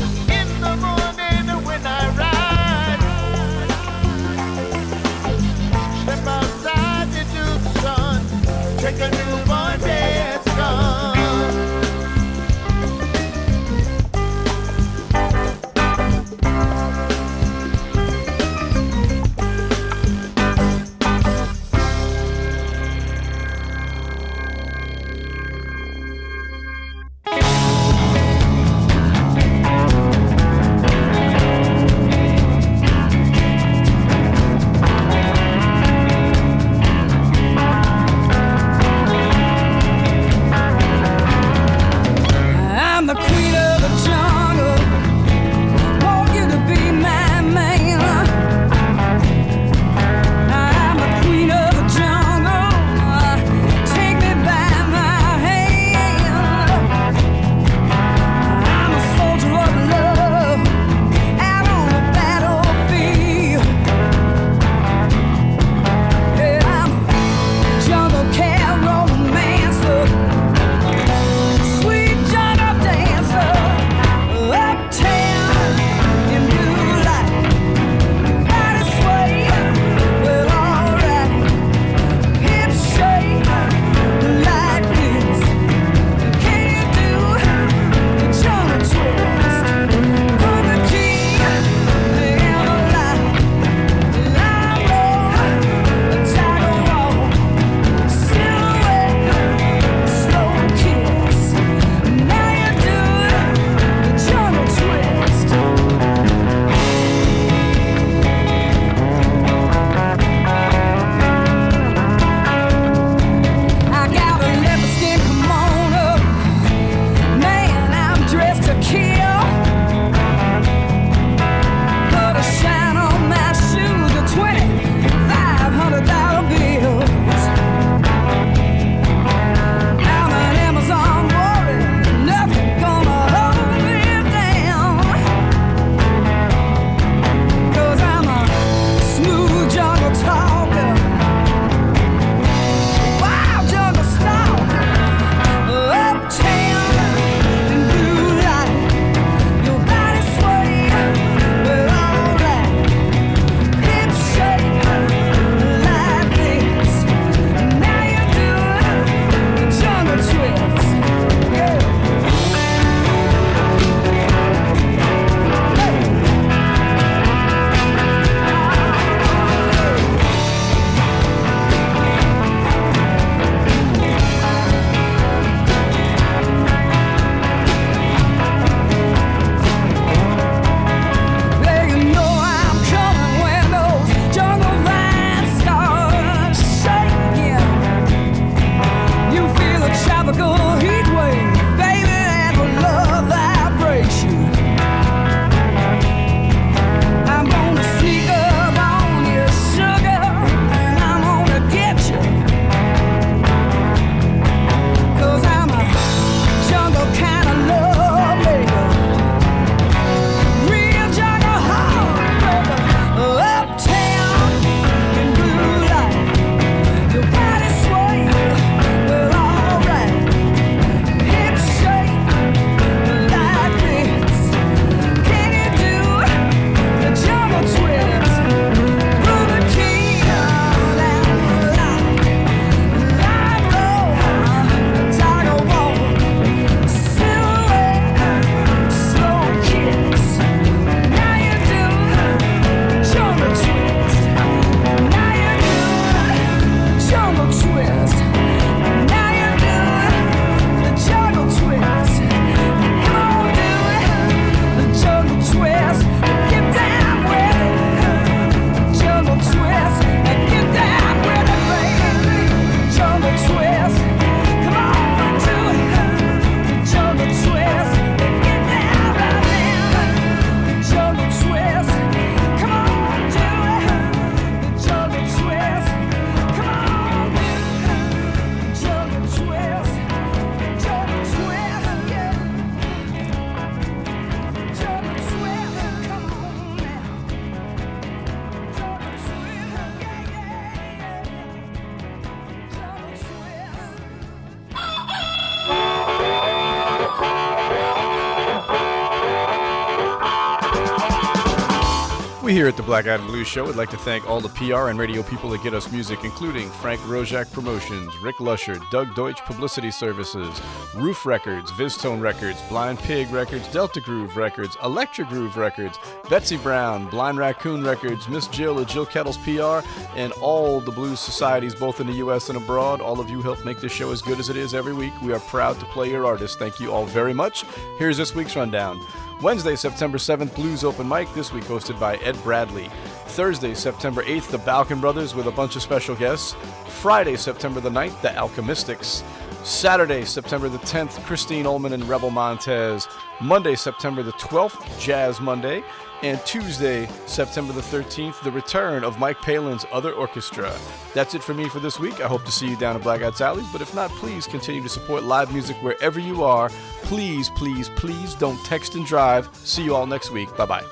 Black 302.92 303.06
and 303.06 303.26
Blues 303.26 303.48
Show 303.48 303.64
would 303.64 303.76
like 303.76 303.88
to 303.88 303.96
thank 303.96 304.28
all 304.28 304.42
the 304.42 304.50
PR 304.50 304.90
and 304.90 304.98
radio 304.98 305.22
people 305.22 305.48
that 305.48 305.62
get 305.62 305.72
us 305.72 305.90
music, 305.90 306.24
including 306.24 306.68
Frank 306.68 307.00
Roszak 307.00 307.50
Promotions, 307.50 308.14
Rick 308.18 308.38
Lusher, 308.38 308.78
Doug 308.90 309.14
Deutsch 309.14 309.40
Publicity 309.46 309.90
Services, 309.90 310.60
Ruf 310.94 311.24
Records, 311.24 311.70
VizzTone 311.70 312.20
Records, 312.20 312.60
Blind 312.68 312.98
Pig 312.98 313.30
Records, 313.30 313.66
Delta 313.68 313.98
Groove 313.98 314.36
Records, 314.36 314.76
Electra 314.84 315.24
Groove 315.24 315.56
Records, 315.56 315.98
Betsy 316.28 316.58
Brown, 316.58 317.08
Blind 317.08 317.38
Raccoon 317.38 317.82
Records, 317.82 318.28
Miss 318.28 318.46
Jill 318.48 318.78
at 318.78 318.88
Jill 318.88 319.06
Kettles 319.06 319.38
PR, 319.38 319.80
and 320.14 320.34
all 320.42 320.78
the 320.78 320.92
blues 320.92 321.18
societies 321.18 321.74
both 321.74 321.98
in 321.98 322.06
the 322.06 322.16
U.S. 322.24 322.50
and 322.50 322.58
abroad. 322.58 323.00
All 323.00 323.20
of 323.20 323.30
you 323.30 323.40
help 323.40 323.64
make 323.64 323.80
this 323.80 323.90
show 323.92 324.10
as 324.10 324.20
good 324.20 324.38
as 324.38 324.50
it 324.50 324.56
is 324.58 324.74
every 324.74 324.92
week. 324.92 325.18
We 325.22 325.32
are 325.32 325.40
proud 325.40 325.80
to 325.80 325.86
play 325.86 326.10
your 326.10 326.26
artists. 326.26 326.58
Thank 326.58 326.78
you 326.78 326.92
all 326.92 327.06
very 327.06 327.32
much. 327.32 327.64
Here's 327.96 328.18
this 328.18 328.34
week's 328.34 328.54
rundown. 328.54 329.00
Wednesday, 329.42 329.74
September 329.74 330.18
7th, 330.18 330.54
Blues 330.54 330.84
Open 330.84 331.08
Mic, 331.08 331.28
this 331.34 331.52
week 331.52 331.64
hosted 331.64 331.98
by 331.98 332.14
Ed 332.18 332.40
Bradley. 332.44 332.88
Thursday, 333.26 333.74
September 333.74 334.22
8th, 334.22 334.52
the 334.52 334.58
Balkun 334.58 335.00
Brothers 335.00 335.34
with 335.34 335.48
a 335.48 335.50
bunch 335.50 335.74
of 335.74 335.82
special 335.82 336.14
guests. 336.14 336.54
Friday, 337.00 337.34
September 337.34 337.80
the 337.80 337.90
9th, 337.90 338.20
the 338.20 338.28
Alchemistics. 338.28 339.24
Saturday, 339.64 340.24
September 340.24 340.68
the 340.68 340.78
10th, 340.78 341.22
Christine 341.24 341.64
Ohlman 341.64 341.92
and 341.92 342.08
Rebel 342.08 342.30
Montez. 342.30 343.06
Monday, 343.40 343.74
September 343.76 344.22
the 344.22 344.32
12th, 344.32 344.98
Jazz 344.98 345.40
Monday. 345.40 345.84
And 346.22 346.44
Tuesday, 346.46 347.08
September 347.26 347.72
the 347.72 347.80
13th, 347.80 348.42
the 348.44 348.50
return 348.52 349.02
of 349.02 349.18
Mike 349.18 349.38
Palin's 349.38 349.84
Other 349.90 350.12
Orchestra. 350.12 350.72
That's 351.14 351.34
it 351.34 351.42
for 351.42 351.52
me 351.52 351.68
for 351.68 351.80
this 351.80 351.98
week. 351.98 352.20
I 352.20 352.28
hope 352.28 352.44
to 352.44 352.52
see 352.52 352.68
you 352.68 352.76
down 352.76 352.94
at 352.94 353.02
Black 353.02 353.22
Eyed 353.22 353.36
Sally's, 353.36 353.66
but 353.72 353.80
if 353.80 353.92
not, 353.92 354.10
please 354.12 354.46
continue 354.46 354.82
to 354.82 354.88
support 354.88 355.24
live 355.24 355.52
music 355.52 355.76
wherever 355.82 356.20
you 356.20 356.44
are. 356.44 356.68
Please, 357.02 357.50
please, 357.50 357.88
please 357.90 358.34
don't 358.34 358.62
text 358.64 358.94
and 358.94 359.04
drive. 359.04 359.48
See 359.56 359.82
you 359.82 359.96
all 359.96 360.06
next 360.06 360.30
week. 360.30 360.56
Bye 360.56 360.66
bye. 360.66 360.84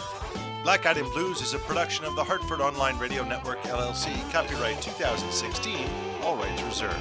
Black 0.65 0.85
Eyed 0.85 0.99
and 0.99 1.11
Blues 1.13 1.41
is 1.41 1.55
a 1.55 1.59
production 1.61 2.05
of 2.05 2.17
the 2.17 2.25
Hartford 2.25 2.61
Online 2.61 2.99
Radio 2.99 3.25
Network, 3.25 3.63
LLC. 3.63 4.13
Copyright 4.33 4.83
2016. 4.83 5.89
All 6.23 6.37
rights 6.37 6.63
reserved. 6.63 6.99